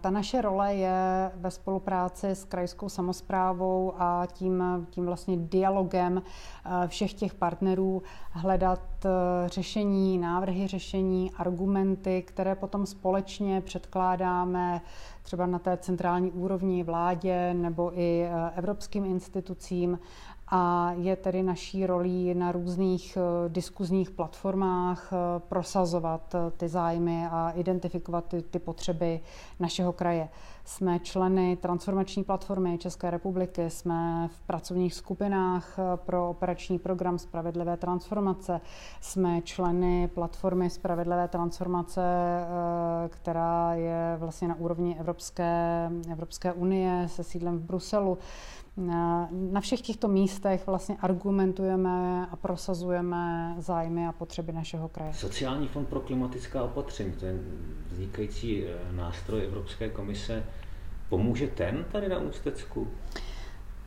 Ta 0.00 0.10
naše 0.10 0.42
role 0.42 0.74
je 0.74 1.30
ve 1.34 1.50
spolupráci 1.50 2.30
s 2.30 2.44
krajskou 2.44 2.88
samozprávou 2.88 3.92
a 3.98 4.26
tím, 4.32 4.86
tím 4.90 5.06
vlastně 5.06 5.36
dialogem 5.36 6.22
eh, 6.64 6.88
všech 6.88 7.14
těch 7.14 7.34
partnerů 7.34 8.02
hledat 8.30 8.80
eh, 9.04 9.08
řešení, 9.48 10.18
návrhy 10.18 10.66
řešení, 10.66 11.32
argumenty, 11.36 12.22
které 12.22 12.54
potom 12.54 12.86
společně 12.86 13.60
předkládáme 13.60 14.80
třeba 15.22 15.46
na 15.46 15.58
té 15.58 15.76
centrální 15.76 16.30
úrovni 16.30 16.82
vládě 16.82 17.54
nebo 17.54 18.00
i 18.00 18.22
eh, 18.22 18.50
evropským 18.56 19.04
institucím 19.04 19.98
a 20.48 20.92
je 20.92 21.16
tedy 21.16 21.42
naší 21.42 21.86
rolí 21.86 22.34
na 22.34 22.52
různých 22.52 23.16
eh, 23.16 23.48
diskuzních 23.48 24.10
platformách 24.10 25.12
eh, 25.12 25.16
prosazovat 25.48 26.34
eh, 26.34 26.50
ty 26.50 26.68
zájmy 26.68 27.26
a 27.26 27.50
identifikovat 27.50 28.24
ty, 28.28 28.42
ty 28.42 28.58
potřeby 28.58 29.20
našeho 29.60 29.92
kraje. 29.92 30.28
Jsme 30.64 30.98
členy 30.98 31.56
transformační 31.56 32.24
platformy 32.24 32.78
České 32.78 33.10
republiky, 33.10 33.70
jsme 33.70 34.28
v 34.32 34.40
pracovních 34.40 34.94
skupinách 34.94 35.78
pro 35.96 36.30
operační 36.30 36.78
program 36.78 37.18
Spravedlivé 37.18 37.76
transformace, 37.76 38.60
jsme 39.00 39.42
členy 39.42 40.08
platformy 40.08 40.70
Spravedlivé 40.70 41.28
transformace, 41.28 42.02
která 43.08 43.74
je 43.74 44.16
vlastně 44.18 44.48
na 44.48 44.54
úrovni 44.54 44.96
Evropské, 45.00 45.90
Evropské 46.12 46.52
unie 46.52 47.08
se 47.08 47.24
sídlem 47.24 47.58
v 47.58 47.62
Bruselu. 47.62 48.18
Na 48.76 49.60
všech 49.60 49.80
těchto 49.80 50.08
místech 50.08 50.66
vlastně 50.66 50.96
argumentujeme 51.00 52.26
a 52.30 52.36
prosazujeme 52.36 53.54
zájmy 53.58 54.06
a 54.06 54.12
potřeby 54.12 54.52
našeho 54.52 54.88
kraje. 54.88 55.14
Sociální 55.14 55.68
fond 55.68 55.88
pro 55.88 56.00
klimatická 56.00 56.62
opatření, 56.62 57.12
ten 57.12 57.40
vznikající 57.90 58.64
eh, 58.64 58.92
nástroj 58.92 59.44
Evropské 59.44 59.88
komise, 59.88 60.44
pomůže 61.08 61.46
ten 61.46 61.84
tady 61.92 62.08
na 62.08 62.18
Ústecku? 62.18 62.88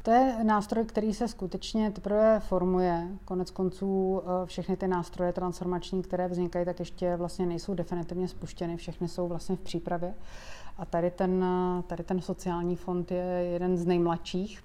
To 0.03 0.11
je 0.11 0.43
nástroj, 0.43 0.85
který 0.85 1.13
se 1.13 1.27
skutečně 1.27 1.91
teprve 1.91 2.39
formuje. 2.39 3.07
Konec 3.25 3.51
konců 3.51 4.21
eh, 4.21 4.45
všechny 4.45 4.77
ty 4.77 4.87
nástroje 4.87 5.33
transformační, 5.33 6.01
které 6.01 6.27
vznikají, 6.27 6.65
tak 6.65 6.79
ještě 6.79 7.15
vlastně 7.15 7.45
nejsou 7.45 7.73
definitivně 7.73 8.27
spuštěny, 8.27 8.77
všechny 8.77 9.07
jsou 9.07 9.27
vlastně 9.27 9.55
v 9.55 9.59
přípravě. 9.59 10.13
A 10.79 10.85
tady 10.85 11.11
ten, 11.11 11.45
tady 11.87 12.03
ten 12.03 12.21
sociální 12.21 12.75
fond 12.75 13.11
je 13.11 13.23
jeden 13.23 13.77
z 13.77 13.85
nejmladších. 13.85 14.63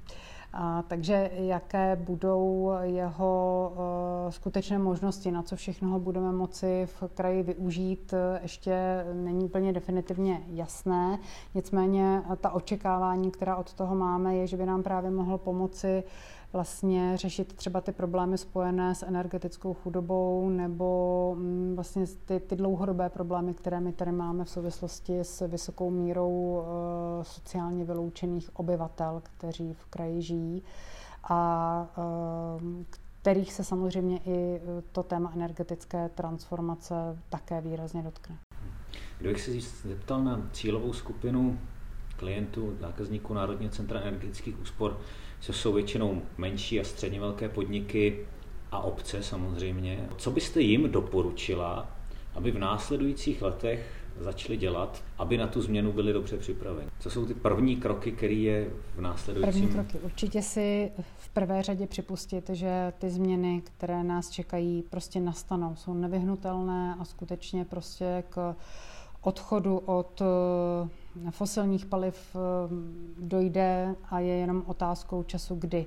A, 0.57 0.83
takže 0.83 1.31
jaké 1.35 1.97
budou 1.97 2.73
jeho 2.83 3.73
uh, 3.73 4.31
skutečné 4.31 4.79
možnosti, 4.79 5.31
na 5.31 5.43
co 5.43 5.57
všechno 5.57 5.89
ho 5.89 6.01
budeme 6.01 6.33
moci 6.33 6.87
v 6.87 7.05
kraji 7.15 7.43
využít, 7.43 8.15
ještě 8.43 9.05
není 9.13 9.45
úplně 9.45 9.73
definitivně 9.73 10.43
jasné. 10.47 11.19
Nicméně 11.55 12.23
ta 12.41 12.51
očekávání, 12.51 13.31
která 13.31 13.57
od 13.57 13.75
toho 13.75 13.95
máme, 13.95 14.37
je, 14.37 14.47
že 14.47 14.57
by 14.57 14.67
nám 14.67 14.83
právě 14.83 15.11
mohl 15.11 15.39
pomoci 15.39 16.05
vlastně 16.55 17.17
řešit 17.17 17.53
třeba 17.53 17.81
ty 17.81 17.93
problémy 17.93 18.39
spojené 18.39 18.95
s 18.95 19.03
energetickou 19.03 19.75
chudobou 19.75 20.49
nebo 20.49 21.35
mm, 21.39 21.73
vlastně 21.75 22.05
ty, 22.25 22.41
ty 22.41 22.57
dlouhodobé 22.57 23.09
problémy, 23.11 23.55
které 23.55 23.81
my 23.81 23.93
tady 23.93 24.13
máme 24.13 24.45
v 24.45 24.51
souvislosti 24.51 25.21
s 25.21 25.49
vysokou 25.49 25.91
mírou 25.91 26.63
eh, 26.63 27.25
sociálně 27.25 27.85
vyloučených 27.85 28.57
obyvatel, 28.59 29.23
kteří 29.25 29.73
v 29.73 29.87
kraji 29.87 30.23
žijí 30.23 30.63
a 31.29 31.89
eh, 31.99 32.85
kterých 33.23 33.53
se 33.53 33.65
samozřejmě 33.65 34.21
i 34.27 34.61
to 34.93 35.03
téma 35.03 35.33
energetické 35.35 36.09
transformace 36.09 36.95
také 37.29 37.61
výrazně 37.61 38.03
dotkne. 38.03 38.39
Kdybych 39.19 39.41
se 39.41 39.53
zeptal 39.89 40.25
na 40.25 40.49
cílovou 40.53 40.93
skupinu 40.93 41.59
klientů, 42.17 42.77
zákazníků 42.81 43.35
Národního 43.35 43.73
centra 43.73 44.01
energetických 44.01 44.61
úspor, 44.61 44.99
co 45.41 45.53
jsou 45.53 45.73
většinou 45.73 46.23
menší 46.39 46.81
a 46.81 46.85
středně 46.85 47.21
velké 47.21 47.49
podniky 47.49 48.27
a 48.73 48.79
obce 48.79 49.23
samozřejmě. 49.23 50.09
Co 50.17 50.31
byste 50.31 50.61
jim 50.61 50.91
doporučila, 50.91 51.91
aby 52.35 52.51
v 52.51 52.59
následujících 52.59 53.43
letech 53.43 54.05
začali 54.21 54.57
dělat, 54.57 55.05
aby 55.19 55.39
na 55.39 55.47
tu 55.47 55.63
změnu 55.63 55.93
byli 55.93 56.13
dobře 56.13 56.37
připraveni? 56.37 56.91
Co 56.99 57.11
jsou 57.11 57.27
ty 57.27 57.35
první 57.35 57.77
kroky, 57.77 58.13
které 58.13 58.35
je 58.35 58.71
v 58.97 59.01
následujícím... 59.01 59.53
První 59.53 59.69
kroky. 59.69 59.99
Určitě 60.05 60.43
si 60.43 60.91
v 61.17 61.29
prvé 61.29 61.63
řadě 61.63 61.87
připustit, 61.87 62.51
že 62.53 62.93
ty 62.99 63.11
změny, 63.11 63.63
které 63.65 64.05
nás 64.05 64.31
čekají, 64.31 64.83
prostě 64.83 65.21
nastanou. 65.21 65.77
Jsou 65.77 65.95
nevyhnutelné 65.95 66.97
a 67.01 67.05
skutečně 67.05 67.65
prostě 67.65 68.25
k 68.29 68.55
odchodu 69.21 69.79
od 69.79 70.23
fosilních 71.31 71.87
paliv 71.87 72.37
eh, 72.37 72.39
dojde 73.19 73.95
a 74.11 74.19
je 74.19 74.35
jenom 74.35 74.63
otázkou 74.67 75.23
času, 75.23 75.55
kdy. 75.55 75.87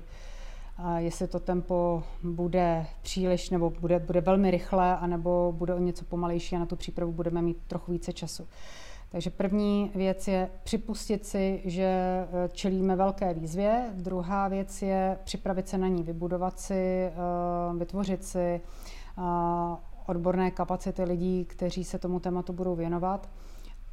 A 0.76 0.98
jestli 0.98 1.26
to 1.26 1.40
tempo 1.40 2.02
bude 2.22 2.86
příliš, 3.02 3.50
nebo 3.50 3.70
bude, 3.70 3.98
bude 3.98 4.20
velmi 4.20 4.50
rychlé, 4.50 4.96
anebo 4.96 5.54
bude 5.56 5.74
o 5.74 5.78
něco 5.78 6.04
pomalejší 6.04 6.56
a 6.56 6.58
na 6.58 6.66
tu 6.66 6.76
přípravu 6.76 7.12
budeme 7.12 7.42
mít 7.42 7.56
trochu 7.66 7.92
více 7.92 8.12
času. 8.12 8.46
Takže 9.10 9.30
první 9.30 9.90
věc 9.94 10.28
je 10.28 10.50
připustit 10.64 11.26
si, 11.26 11.62
že 11.64 11.84
eh, 11.84 12.48
čelíme 12.52 12.96
velké 12.96 13.34
výzvě. 13.34 13.90
Druhá 13.94 14.48
věc 14.48 14.82
je 14.82 15.18
připravit 15.24 15.68
se 15.68 15.78
na 15.78 15.88
ní, 15.88 16.02
vybudovat 16.02 16.60
si, 16.60 17.10
vytvořit 17.78 18.24
si 18.24 18.60
odborné 20.06 20.50
kapacity 20.50 21.02
lidí, 21.02 21.44
kteří 21.44 21.84
se 21.84 21.98
tomu 21.98 22.20
tématu 22.20 22.52
budou 22.52 22.74
věnovat 22.74 23.28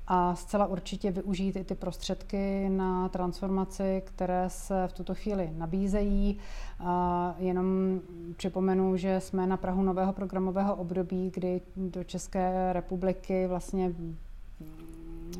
a 0.07 0.35
zcela 0.35 0.65
určitě 0.65 1.11
využít 1.11 1.55
i 1.55 1.63
ty 1.63 1.75
prostředky 1.75 2.69
na 2.69 3.09
transformaci, 3.09 4.01
které 4.05 4.49
se 4.49 4.87
v 4.87 4.93
tuto 4.93 5.15
chvíli 5.15 5.49
nabízejí. 5.57 6.37
A 6.79 7.35
jenom 7.37 7.99
připomenu, 8.37 8.97
že 8.97 9.19
jsme 9.19 9.47
na 9.47 9.57
Prahu 9.57 9.83
nového 9.83 10.13
programového 10.13 10.75
období, 10.75 11.31
kdy 11.33 11.61
do 11.75 12.03
České 12.03 12.73
republiky 12.73 13.47
vlastně 13.47 13.93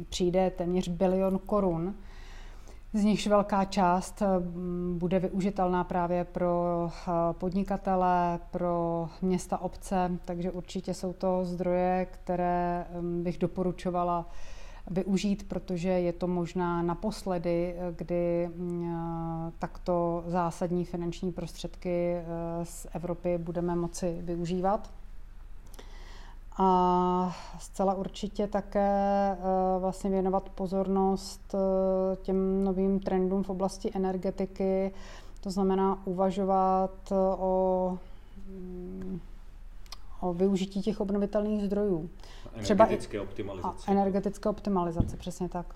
přijde 0.10 0.50
téměř 0.50 0.88
bilion 0.88 1.40
korun 1.46 1.96
z 2.96 3.04
nichž 3.04 3.28
velká 3.28 3.66
část 3.66 4.22
eh, 4.22 4.26
bude 4.98 5.20
využitelná 5.20 5.84
právě 5.84 6.24
pro 6.24 6.88
eh, 6.88 7.12
podnikatele, 7.32 8.40
pro 8.52 9.08
města, 9.22 9.58
obce, 9.58 10.12
takže 10.26 10.52
určitě 10.52 10.94
jsou 10.94 11.14
to 11.14 11.46
zdroje, 11.46 12.08
které 12.12 12.86
bych 13.22 13.38
doporučovala 13.38 14.26
využít, 14.92 15.48
protože 15.48 15.90
je 15.90 16.14
to 16.14 16.28
možná 16.28 16.82
naposledy, 16.82 17.76
eh, 17.78 17.94
kdy 17.98 18.50
takto 19.60 20.24
zásadní 20.28 20.86
finanční 20.86 21.32
prostředky 21.32 22.16
z 22.64 22.88
Evropy 22.94 23.38
budeme 23.38 23.76
moci 23.76 24.18
využívat. 24.22 24.90
A 26.58 27.36
zcela 27.60 27.94
určitě 27.94 28.48
také 28.48 28.90
eh, 29.32 29.38
vlastně 29.80 30.10
věnovat 30.10 30.50
pozornost 30.50 31.56
eh, 31.56 32.16
těm 32.16 32.64
novým 32.64 33.00
trendům 33.00 33.44
v 33.44 33.50
oblasti 33.50 33.92
energetiky, 33.94 34.92
to 35.42 35.52
znamená 35.52 36.02
uvažovat 36.06 36.92
eh, 37.12 37.16
o, 37.16 37.98
mm, 38.48 39.20
o 40.26 40.34
využití 40.34 40.82
těch 40.82 41.02
obnovitelných 41.02 41.64
zdrojů. 41.64 42.10
Energetické 42.56 43.22
optimalizace. 43.22 43.86
A 43.88 43.92
energetické 43.92 44.50
optimalizace, 44.50 45.18
přesně 45.18 45.50
tak. 45.50 45.76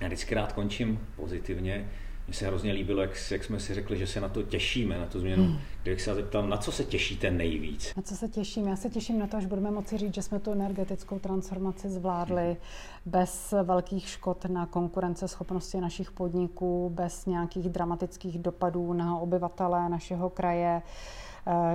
Já 0.00 0.06
vždycky 0.06 0.34
rád 0.34 0.52
končím 0.52 1.00
pozitivně. 1.16 1.88
Mně 2.26 2.34
se 2.34 2.46
hrozně 2.46 2.72
líbilo, 2.72 3.02
jak, 3.02 3.10
jak 3.30 3.44
jsme 3.44 3.60
si 3.60 3.74
řekli, 3.74 3.98
že 3.98 4.06
se 4.06 4.20
na 4.20 4.28
to 4.28 4.42
těšíme, 4.42 4.98
na 4.98 5.06
tu 5.06 5.20
změnu. 5.20 5.44
Hmm. 5.44 5.58
Kdybych 5.82 6.02
se 6.02 6.14
zeptal, 6.14 6.48
na 6.48 6.56
co 6.56 6.72
se 6.72 6.84
těšíte 6.84 7.30
nejvíc? 7.30 7.92
Na 7.96 8.02
co 8.02 8.16
se 8.16 8.28
těším? 8.28 8.68
Já 8.68 8.76
se 8.76 8.90
těším 8.90 9.18
na 9.18 9.26
to, 9.26 9.36
až 9.36 9.46
budeme 9.46 9.70
moci 9.70 9.98
říct, 9.98 10.14
že 10.14 10.22
jsme 10.22 10.40
tu 10.40 10.52
energetickou 10.52 11.18
transformaci 11.18 11.88
zvládli 11.88 12.44
hmm. 12.44 12.56
bez 13.06 13.54
velkých 13.62 14.08
škod 14.08 14.44
na 14.44 14.66
konkurenceschopnosti 14.66 15.80
našich 15.80 16.10
podniků, 16.10 16.90
bez 16.94 17.26
nějakých 17.26 17.68
dramatických 17.68 18.38
dopadů 18.38 18.92
na 18.92 19.18
obyvatele 19.18 19.88
našeho 19.88 20.30
kraje, 20.30 20.82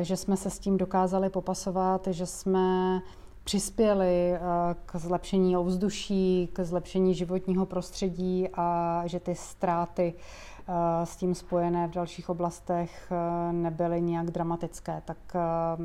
že 0.01 0.17
jsme 0.17 0.37
se 0.37 0.49
s 0.49 0.59
tím 0.59 0.77
dokázali 0.77 1.29
popasovat, 1.29 2.07
že 2.11 2.25
jsme 2.25 3.01
přispěli 3.43 4.33
eh, 4.33 4.39
k 4.85 4.95
zlepšení 4.95 5.57
ovzduší, 5.57 6.49
k 6.53 6.63
zlepšení 6.63 7.15
životního 7.15 7.65
prostředí 7.65 8.49
a 8.53 9.03
že 9.05 9.19
ty 9.19 9.35
ztráty 9.35 10.13
eh, 10.13 11.05
s 11.05 11.15
tím 11.15 11.35
spojené 11.35 11.87
v 11.87 11.91
dalších 11.91 12.29
oblastech 12.29 13.11
eh, 13.11 13.53
nebyly 13.53 14.01
nějak 14.01 14.31
dramatické. 14.31 15.01
Tak 15.05 15.17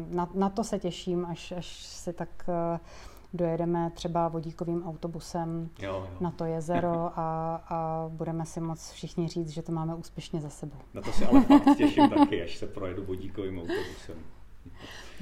na, 0.09 0.29
na 0.35 0.49
to 0.51 0.65
se 0.65 0.79
těším, 0.79 1.27
až, 1.27 1.53
až 1.53 1.67
si 1.85 2.13
tak 2.13 2.29
dojedeme 3.37 3.91
třeba 3.95 4.29
vodíkovým 4.29 4.85
autobusem 4.87 5.71
jo, 5.79 5.93
jo. 5.93 6.09
na 6.21 6.31
to 6.31 6.45
jezero 6.45 6.95
a, 7.19 7.55
a 7.69 8.05
budeme 8.09 8.47
si 8.47 8.61
moc 8.61 8.91
všichni 8.91 9.29
říct, 9.29 9.49
že 9.49 9.63
to 9.63 9.73
máme 9.73 9.95
úspěšně 9.95 10.41
za 10.41 10.51
sebou. 10.51 10.79
Na 10.95 11.03
to 11.03 11.13
se 11.13 11.27
ale 11.27 11.41
fakt 11.41 11.77
těším 11.77 12.11
taky, 12.11 12.43
až 12.43 12.57
se 12.57 12.67
projedu 12.67 13.05
vodíkovým 13.05 13.59
autobusem. 13.59 14.17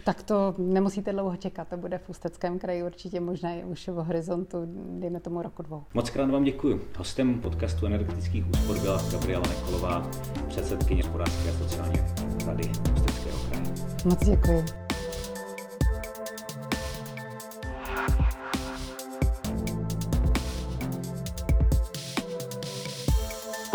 Tak 0.04 0.22
to 0.22 0.54
nemusíte 0.58 1.12
dlouho 1.12 1.36
čekat, 1.36 1.68
to 1.68 1.76
bude 1.76 1.98
v 1.98 2.08
Ústeckém 2.08 2.58
kraji 2.58 2.82
určitě 2.82 3.20
možná 3.20 3.54
i 3.54 3.64
už 3.64 3.88
v 3.88 3.94
horizontu, 3.94 4.58
dejme 5.00 5.20
tomu 5.20 5.42
roku 5.42 5.62
dvou. 5.62 5.84
Moc 5.94 6.10
krát 6.10 6.30
vám 6.30 6.44
děkuji. 6.44 6.80
Hostem 6.98 7.40
podcastu 7.40 7.86
energetických 7.86 8.50
úspor 8.50 8.80
byla 8.80 9.02
Gabriela 9.12 9.48
Nekolová, 9.48 10.10
předsedkyně 10.48 11.02
hospodářské 11.02 11.50
a 11.50 11.52
sociální 11.52 11.98
rady 12.46 12.70
Ústeckého 12.94 13.38
kraje. 13.48 13.74
Moc 14.04 14.24
děkuji. 14.24 14.83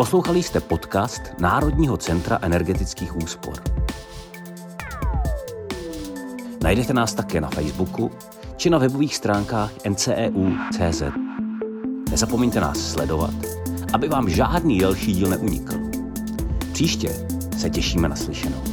Poslouchali 0.00 0.42
jste 0.42 0.60
podcast 0.60 1.22
Národního 1.38 1.96
centra 1.96 2.38
energetických 2.42 3.16
úspor. 3.16 3.54
Najdete 6.62 6.92
nás 6.92 7.14
také 7.14 7.40
na 7.40 7.48
Facebooku 7.48 8.10
či 8.56 8.70
na 8.70 8.78
webových 8.78 9.16
stránkách 9.16 9.72
nceu.cz. 9.88 11.02
Nezapomeňte 12.10 12.60
nás 12.60 12.92
sledovat, 12.92 13.34
aby 13.92 14.08
vám 14.08 14.28
žádný 14.28 14.78
další 14.78 15.12
díl 15.12 15.28
neunikl. 15.28 15.74
Příště 16.72 17.26
se 17.58 17.70
těšíme 17.70 18.08
na 18.08 18.16
slyšenou. 18.16 18.69